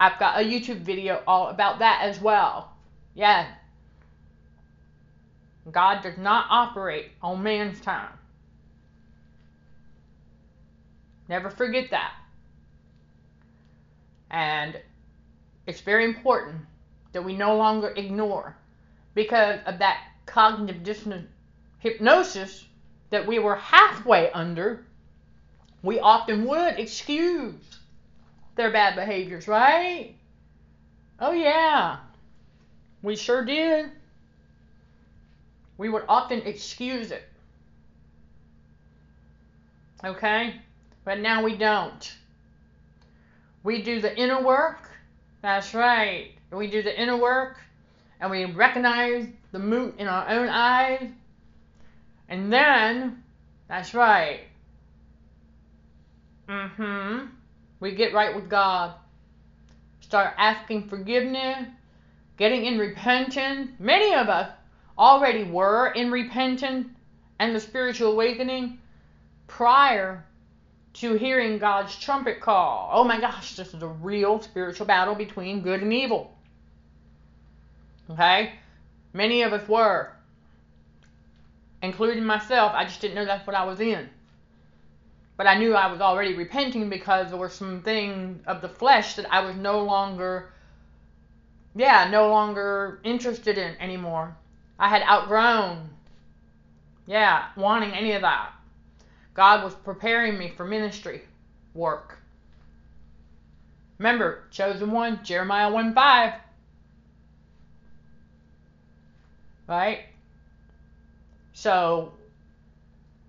I've 0.00 0.18
got 0.18 0.40
a 0.40 0.44
YouTube 0.44 0.80
video 0.80 1.22
all 1.24 1.48
about 1.48 1.78
that 1.78 2.00
as 2.02 2.20
well. 2.20 2.76
Yeah, 3.14 3.46
God 5.70 6.02
does 6.02 6.16
not 6.16 6.46
operate 6.50 7.10
on 7.22 7.42
man's 7.42 7.80
time. 7.80 8.12
Never 11.28 11.50
forget 11.50 11.90
that. 11.90 12.14
And 14.30 14.78
it's 15.66 15.80
very 15.80 16.04
important 16.04 16.62
that 17.12 17.24
we 17.24 17.36
no 17.36 17.56
longer 17.56 17.90
ignore 17.90 18.56
because 19.14 19.60
of 19.66 19.78
that 19.78 20.00
cognitive 20.26 20.82
dissonance 20.82 21.28
hypnosis 21.78 22.64
that 23.10 23.26
we 23.26 23.38
were 23.38 23.56
halfway 23.56 24.30
under. 24.30 24.84
We 25.82 25.98
often 25.98 26.46
would 26.46 26.78
excuse 26.78 27.54
their 28.56 28.70
bad 28.70 28.94
behaviors, 28.94 29.48
right? 29.48 30.14
Oh, 31.18 31.32
yeah. 31.32 31.98
We 33.02 33.16
sure 33.16 33.44
did 33.44 33.90
we 35.80 35.88
would 35.88 36.04
often 36.10 36.42
excuse 36.42 37.10
it. 37.10 37.22
Okay? 40.04 40.60
But 41.06 41.20
now 41.20 41.42
we 41.42 41.56
don't. 41.56 42.14
We 43.62 43.80
do 43.80 43.98
the 43.98 44.14
inner 44.14 44.42
work. 44.42 44.90
That's 45.40 45.72
right. 45.72 46.32
We 46.52 46.66
do 46.66 46.82
the 46.82 47.00
inner 47.00 47.16
work 47.16 47.56
and 48.20 48.30
we 48.30 48.44
recognize 48.44 49.26
the 49.52 49.58
moot 49.58 49.94
in 49.98 50.06
our 50.06 50.28
own 50.28 50.50
eyes. 50.50 51.08
And 52.28 52.52
then, 52.52 53.22
that's 53.66 53.94
right. 53.94 54.40
Mm 56.46 56.70
hmm. 56.72 57.26
We 57.80 57.94
get 57.94 58.12
right 58.12 58.36
with 58.36 58.50
God. 58.50 58.96
Start 60.02 60.34
asking 60.36 60.88
forgiveness, 60.88 61.68
getting 62.36 62.66
in 62.66 62.78
repentance. 62.78 63.70
Many 63.78 64.14
of 64.14 64.28
us 64.28 64.50
already 65.00 65.44
were 65.44 65.88
in 65.88 66.12
repentance 66.12 66.86
and 67.38 67.56
the 67.56 67.60
spiritual 67.60 68.12
awakening 68.12 68.78
prior 69.46 70.24
to 70.92 71.14
hearing 71.14 71.58
God's 71.58 71.98
trumpet 71.98 72.40
call. 72.40 72.90
Oh 72.92 73.02
my 73.02 73.18
gosh, 73.18 73.56
this 73.56 73.72
is 73.72 73.82
a 73.82 73.88
real 73.88 74.40
spiritual 74.42 74.86
battle 74.86 75.14
between 75.14 75.62
good 75.62 75.80
and 75.82 75.92
evil. 75.92 76.36
Okay? 78.10 78.52
Many 79.14 79.42
of 79.42 79.54
us 79.54 79.66
were, 79.66 80.12
including 81.82 82.24
myself. 82.24 82.72
I 82.74 82.84
just 82.84 83.00
didn't 83.00 83.14
know 83.14 83.24
that's 83.24 83.46
what 83.46 83.56
I 83.56 83.64
was 83.64 83.80
in. 83.80 84.08
But 85.38 85.46
I 85.46 85.56
knew 85.56 85.74
I 85.74 85.90
was 85.90 86.02
already 86.02 86.34
repenting 86.34 86.90
because 86.90 87.30
there 87.30 87.38
were 87.38 87.48
some 87.48 87.80
things 87.80 88.42
of 88.46 88.60
the 88.60 88.68
flesh 88.68 89.14
that 89.14 89.32
I 89.32 89.40
was 89.40 89.56
no 89.56 89.82
longer, 89.82 90.52
yeah, 91.74 92.10
no 92.10 92.28
longer 92.28 93.00
interested 93.02 93.56
in 93.56 93.74
anymore. 93.80 94.36
I 94.80 94.88
had 94.88 95.02
outgrown 95.02 95.90
yeah, 97.10 97.46
wanting 97.56 97.92
any 97.92 98.12
of 98.12 98.22
that. 98.22 98.52
God 99.34 99.64
was 99.64 99.74
preparing 99.74 100.38
me 100.38 100.52
for 100.56 100.64
ministry 100.64 101.22
work. 101.74 102.18
Remember, 103.98 104.44
chosen 104.52 104.92
one, 104.92 105.18
Jeremiah 105.24 105.72
1 105.72 105.92
5. 105.92 106.32
Right? 109.66 110.04
So, 111.52 112.12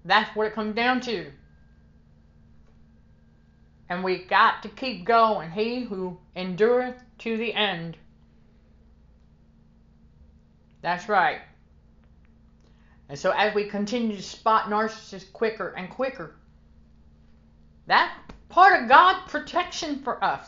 that's 0.05 0.35
what 0.35 0.45
it 0.45 0.53
comes 0.53 0.75
down 0.75 1.01
to. 1.01 1.31
And 3.89 4.03
we 4.03 4.19
got 4.19 4.61
to 4.61 4.69
keep 4.69 5.05
going. 5.05 5.49
He 5.49 5.85
who 5.85 6.19
endureth 6.35 7.01
to 7.19 7.35
the 7.35 7.53
end. 7.55 7.97
That's 10.81 11.07
right. 11.07 11.41
And 13.09 13.19
so 13.19 13.31
as 13.31 13.53
we 13.53 13.65
continue 13.65 14.15
to 14.15 14.23
spot 14.23 14.69
narcissists 14.69 15.31
quicker 15.33 15.69
and 15.77 15.89
quicker, 15.89 16.35
that's 17.85 18.13
part 18.49 18.81
of 18.81 18.89
God's 18.89 19.29
protection 19.29 20.01
for 20.01 20.23
us. 20.23 20.47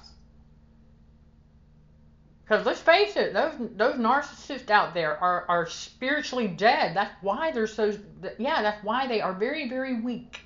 Because 2.44 2.66
let's 2.66 2.82
face 2.82 3.16
it, 3.16 3.34
those 3.34 3.54
those 3.76 3.96
narcissists 3.96 4.70
out 4.70 4.94
there 4.94 5.18
are, 5.18 5.46
are 5.48 5.68
spiritually 5.68 6.48
dead. 6.48 6.96
That's 6.96 7.14
why 7.22 7.52
they're 7.52 7.68
so 7.68 7.94
yeah, 8.38 8.62
that's 8.62 8.84
why 8.84 9.08
they 9.08 9.22
are 9.22 9.34
very, 9.34 9.70
very 9.70 10.02
weak. 10.02 10.42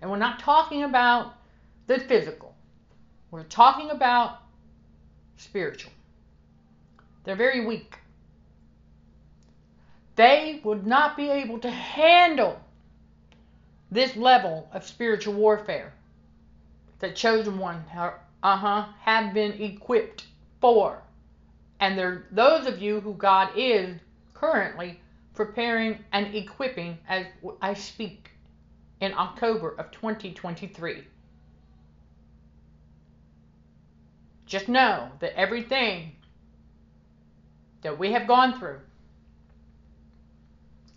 And 0.00 0.10
we're 0.10 0.18
not 0.18 0.38
talking 0.38 0.84
about 0.84 1.34
the 1.86 1.98
physical. 1.98 2.54
We're 3.30 3.44
talking 3.44 3.90
about 3.90 4.38
spiritual. 5.36 5.92
They're 7.24 7.36
very 7.36 7.66
weak. 7.66 7.96
They 10.16 10.60
would 10.64 10.86
not 10.86 11.16
be 11.16 11.28
able 11.30 11.58
to 11.60 11.70
handle 11.70 12.60
this 13.90 14.16
level 14.16 14.68
of 14.72 14.86
spiritual 14.86 15.34
warfare 15.34 15.92
that 16.98 17.16
chosen 17.16 17.58
one 17.58 17.84
uh-huh 18.42 18.86
have 19.00 19.34
been 19.34 19.52
equipped 19.60 20.26
for. 20.60 21.02
And 21.80 22.22
those 22.30 22.66
of 22.66 22.80
you 22.80 23.00
who 23.00 23.14
God 23.14 23.50
is 23.56 23.96
currently 24.34 25.00
preparing 25.34 25.98
and 26.12 26.34
equipping 26.34 26.98
as 27.08 27.26
I 27.62 27.74
speak 27.74 28.30
in 29.00 29.14
October 29.14 29.70
of 29.78 29.90
2023. 29.90 31.04
Just 34.44 34.68
know 34.68 35.08
that 35.20 35.34
everything 35.38 36.16
that 37.82 37.98
we 37.98 38.12
have 38.12 38.26
gone 38.26 38.58
through 38.58 38.80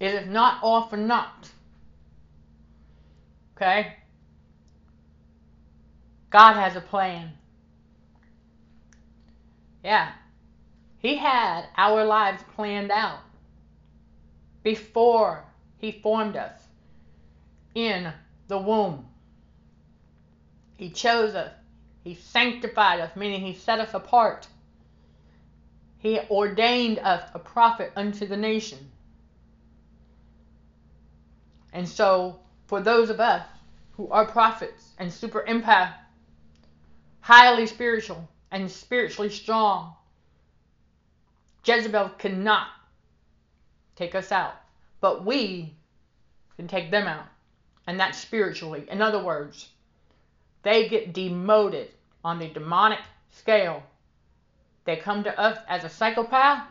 it 0.03 0.13
is 0.15 0.27
not 0.27 0.61
all 0.61 0.87
for 0.87 0.97
naught. 0.97 1.49
Okay? 3.55 3.93
God 6.29 6.55
has 6.55 6.75
a 6.75 6.81
plan. 6.81 7.31
Yeah. 9.81 10.11
He 10.97 11.15
had 11.15 11.67
our 11.77 12.03
lives 12.03 12.43
planned 12.53 12.91
out 12.91 13.19
before 14.61 15.45
He 15.77 15.93
formed 15.93 16.35
us 16.35 16.59
in 17.73 18.11
the 18.49 18.57
womb. 18.57 19.05
He 20.75 20.89
chose 20.89 21.33
us. 21.33 21.53
He 22.03 22.15
sanctified 22.15 22.99
us, 22.99 23.15
meaning 23.15 23.39
He 23.39 23.53
set 23.53 23.79
us 23.79 23.93
apart. 23.93 24.47
He 25.97 26.19
ordained 26.29 26.99
us 26.99 27.23
a 27.33 27.39
prophet 27.39 27.93
unto 27.95 28.25
the 28.25 28.35
nation. 28.35 28.91
And 31.73 31.89
so, 31.89 32.39
for 32.67 32.81
those 32.81 33.09
of 33.09 33.19
us 33.19 33.45
who 33.93 34.07
are 34.09 34.25
prophets 34.25 34.91
and 34.99 35.11
super 35.11 35.43
empath, 35.47 35.93
highly 37.21 37.65
spiritual 37.65 38.29
and 38.51 38.69
spiritually 38.69 39.31
strong, 39.31 39.95
Jezebel 41.65 42.09
cannot 42.19 42.67
take 43.95 44.13
us 44.13 44.31
out, 44.31 44.53
but 45.01 45.25
we 45.25 45.73
can 46.57 46.67
take 46.67 46.91
them 46.91 47.07
out. 47.07 47.25
And 47.87 47.99
that's 47.99 48.19
spiritually. 48.19 48.85
In 48.89 49.01
other 49.01 49.21
words, 49.21 49.69
they 50.61 50.87
get 50.87 51.13
demoted 51.13 51.89
on 52.23 52.39
the 52.39 52.47
demonic 52.47 52.99
scale. 53.31 53.83
They 54.85 54.95
come 54.95 55.23
to 55.23 55.39
us 55.39 55.57
as 55.67 55.83
a 55.83 55.89
psychopath. 55.89 56.67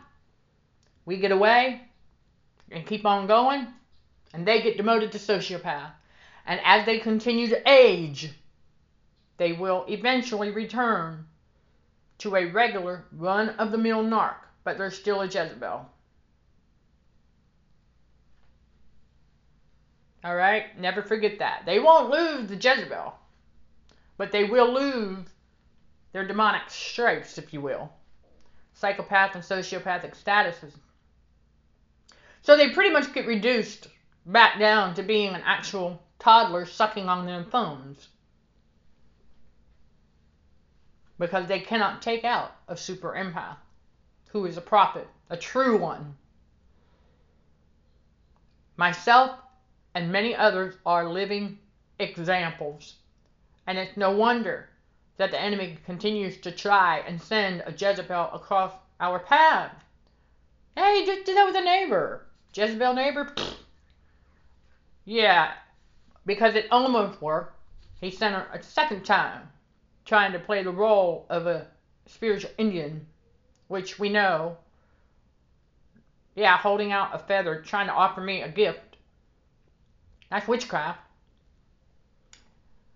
We 1.05 1.17
get 1.17 1.31
away 1.31 1.81
and 2.71 2.87
keep 2.87 3.05
on 3.05 3.27
going 3.27 3.67
and 4.33 4.47
they 4.47 4.61
get 4.61 4.77
demoted 4.77 5.11
to 5.11 5.19
sociopath. 5.19 5.91
And 6.45 6.59
as 6.65 6.85
they 6.85 6.99
continue 6.99 7.47
to 7.49 7.69
age, 7.69 8.31
they 9.37 9.53
will 9.53 9.85
eventually 9.87 10.51
return 10.51 11.25
to 12.19 12.35
a 12.35 12.45
regular 12.45 13.05
run 13.11 13.49
of 13.49 13.71
the 13.71 13.77
mill 13.77 14.03
narc, 14.03 14.35
but 14.63 14.77
they're 14.77 14.91
still 14.91 15.21
a 15.21 15.25
Jezebel. 15.25 15.89
All 20.23 20.35
right? 20.35 20.79
Never 20.79 21.01
forget 21.01 21.39
that. 21.39 21.63
They 21.65 21.79
won't 21.79 22.09
lose 22.09 22.49
the 22.49 22.55
Jezebel, 22.55 23.13
but 24.17 24.31
they 24.31 24.45
will 24.45 24.73
lose 24.73 25.25
their 26.13 26.25
demonic 26.25 26.69
stripes, 26.69 27.37
if 27.37 27.53
you 27.53 27.61
will. 27.61 27.91
Psychopath 28.73 29.35
and 29.35 29.43
sociopathic 29.43 30.15
statuses. 30.21 30.73
So 32.41 32.57
they 32.57 32.69
pretty 32.69 32.91
much 32.91 33.13
get 33.13 33.27
reduced 33.27 33.87
back 34.25 34.57
down 34.57 34.93
to 34.95 35.03
being 35.03 35.33
an 35.33 35.41
actual 35.45 36.01
toddler 36.19 36.65
sucking 36.65 37.09
on 37.09 37.25
their 37.25 37.43
thumbs. 37.43 38.09
Because 41.19 41.47
they 41.47 41.59
cannot 41.59 42.01
take 42.01 42.23
out 42.23 42.55
a 42.67 42.75
super 42.75 43.13
empath 43.13 43.57
who 44.29 44.45
is 44.45 44.57
a 44.57 44.61
prophet, 44.61 45.07
a 45.29 45.37
true 45.37 45.77
one. 45.77 46.15
Myself 48.77 49.37
and 49.93 50.11
many 50.11 50.35
others 50.35 50.75
are 50.85 51.07
living 51.07 51.59
examples. 51.99 52.95
And 53.67 53.77
it's 53.77 53.95
no 53.95 54.11
wonder 54.11 54.69
that 55.17 55.31
the 55.31 55.39
enemy 55.39 55.77
continues 55.85 56.37
to 56.41 56.51
try 56.51 57.03
and 57.07 57.21
send 57.21 57.61
a 57.65 57.71
Jezebel 57.71 58.31
across 58.33 58.73
our 58.99 59.19
path. 59.19 59.71
Hey, 60.75 61.05
just 61.05 61.25
did 61.25 61.37
that 61.37 61.45
with 61.45 61.55
a 61.55 61.61
neighbor. 61.61 62.25
Jezebel 62.53 62.95
neighbor? 62.95 63.25
Pfft 63.25 63.62
yeah, 65.05 65.53
because 66.25 66.55
it 66.55 66.67
almost 66.71 67.21
worked. 67.21 67.55
He 67.99 68.11
sent 68.11 68.35
her 68.35 68.47
a 68.53 68.61
second 68.61 69.05
time, 69.05 69.49
trying 70.05 70.31
to 70.33 70.39
play 70.39 70.63
the 70.63 70.71
role 70.71 71.25
of 71.29 71.47
a 71.47 71.67
spiritual 72.05 72.51
Indian, 72.57 73.05
which 73.67 73.99
we 73.99 74.09
know. 74.09 74.57
Yeah, 76.35 76.57
holding 76.57 76.91
out 76.91 77.13
a 77.13 77.19
feather, 77.19 77.61
trying 77.61 77.87
to 77.87 77.93
offer 77.93 78.21
me 78.21 78.41
a 78.41 78.49
gift. 78.49 78.97
That's 80.29 80.47
witchcraft. 80.47 80.99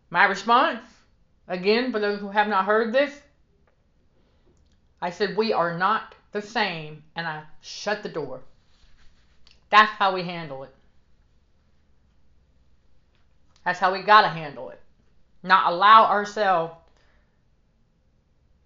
My 0.09 0.25
response, 0.25 0.81
again, 1.47 1.91
for 1.91 1.99
those 1.99 2.19
who 2.19 2.29
have 2.29 2.47
not 2.47 2.65
heard 2.65 2.93
this, 2.93 3.21
I 5.01 5.11
said, 5.11 5.37
We 5.37 5.53
are 5.53 5.77
not 5.77 6.15
the 6.31 6.41
same, 6.41 7.03
and 7.15 7.27
I 7.27 7.43
shut 7.61 8.01
the 8.03 8.09
door. 8.09 8.41
That's 9.69 9.91
how 9.91 10.13
we 10.15 10.23
handle 10.23 10.63
it. 10.63 10.73
That's 13.67 13.79
how 13.79 13.91
we 13.91 14.01
got 14.01 14.21
to 14.21 14.29
handle 14.29 14.69
it. 14.69 14.79
Not 15.43 15.73
allow 15.73 16.05
ourselves 16.05 16.73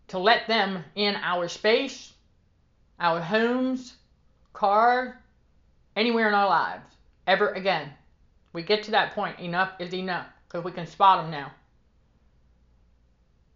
to 0.10 0.20
let 0.20 0.46
them 0.46 0.84
in 0.94 1.16
our 1.16 1.48
space, 1.48 2.14
our 3.00 3.20
homes, 3.20 3.96
car, 4.54 5.20
anywhere 5.96 6.28
in 6.28 6.36
our 6.36 6.48
lives 6.48 6.86
ever 7.26 7.50
again. 7.50 7.92
We 8.54 8.62
get 8.62 8.84
to 8.84 8.92
that 8.92 9.16
point, 9.16 9.40
enough 9.40 9.72
is 9.80 9.92
enough 9.92 10.28
because 10.48 10.64
we 10.64 10.72
can 10.72 10.86
spot 10.86 11.24
them 11.24 11.32
now. 11.32 11.52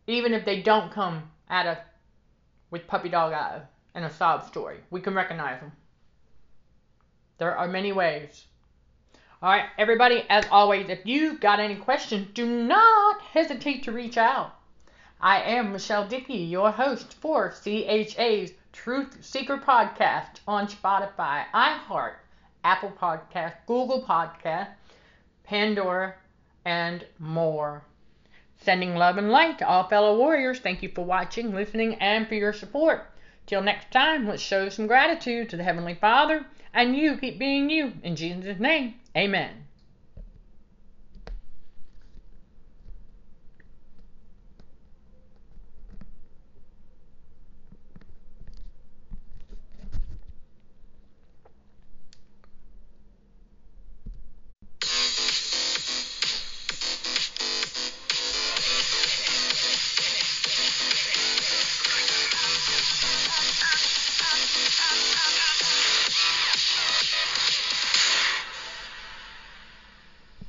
Even 0.07 0.33
if 0.33 0.45
they 0.45 0.63
don't 0.63 0.91
come 0.91 1.29
at 1.47 1.67
us 1.67 1.77
with 2.71 2.87
puppy 2.87 3.09
dog 3.09 3.33
eyes 3.33 3.61
and 3.93 4.03
a 4.03 4.09
sob 4.09 4.47
story, 4.47 4.79
we 4.89 4.99
can 4.99 5.13
recognize 5.13 5.59
them. 5.61 5.73
There 7.37 7.55
are 7.55 7.67
many 7.67 7.91
ways 7.91 8.47
all 9.41 9.49
right, 9.49 9.65
everybody, 9.77 10.23
as 10.29 10.45
always, 10.49 10.87
if 10.87 11.05
you've 11.05 11.41
got 11.41 11.59
any 11.59 11.75
questions, 11.75 12.29
do 12.33 12.45
not 12.45 13.19
hesitate 13.21 13.83
to 13.83 13.91
reach 13.91 14.17
out. 14.17 14.55
I 15.19 15.41
am 15.41 15.73
Michelle 15.73 16.07
Dickey, 16.07 16.37
your 16.37 16.71
host 16.71 17.13
for 17.15 17.51
CHA's 17.51 18.53
Truth 18.71 19.17
Seeker 19.25 19.57
podcast 19.57 20.39
on 20.47 20.67
Spotify, 20.67 21.43
iHeart, 21.53 22.13
Apple 22.63 22.93
Podcast, 22.97 23.55
Google 23.67 24.01
Podcast, 24.01 24.69
Pandora, 25.43 26.15
and 26.63 27.05
more. 27.19 27.83
Sending 28.55 28.95
love 28.95 29.17
and 29.17 29.29
light 29.29 29.59
to 29.59 29.67
all 29.67 29.89
fellow 29.89 30.17
warriors. 30.17 30.59
Thank 30.59 30.81
you 30.81 30.89
for 30.95 31.03
watching, 31.03 31.53
listening, 31.53 31.95
and 31.95 32.25
for 32.25 32.35
your 32.35 32.53
support. 32.53 33.11
Till 33.45 33.61
next 33.61 33.91
time, 33.91 34.27
let's 34.27 34.41
show 34.41 34.69
some 34.69 34.87
gratitude 34.87 35.49
to 35.49 35.57
the 35.57 35.63
Heavenly 35.63 35.95
Father 35.95 36.45
and 36.75 36.95
you 36.95 37.17
keep 37.17 37.39
being 37.39 37.69
you. 37.69 37.93
In 38.03 38.15
Jesus' 38.15 38.59
name, 38.59 38.95
amen. 39.17 39.64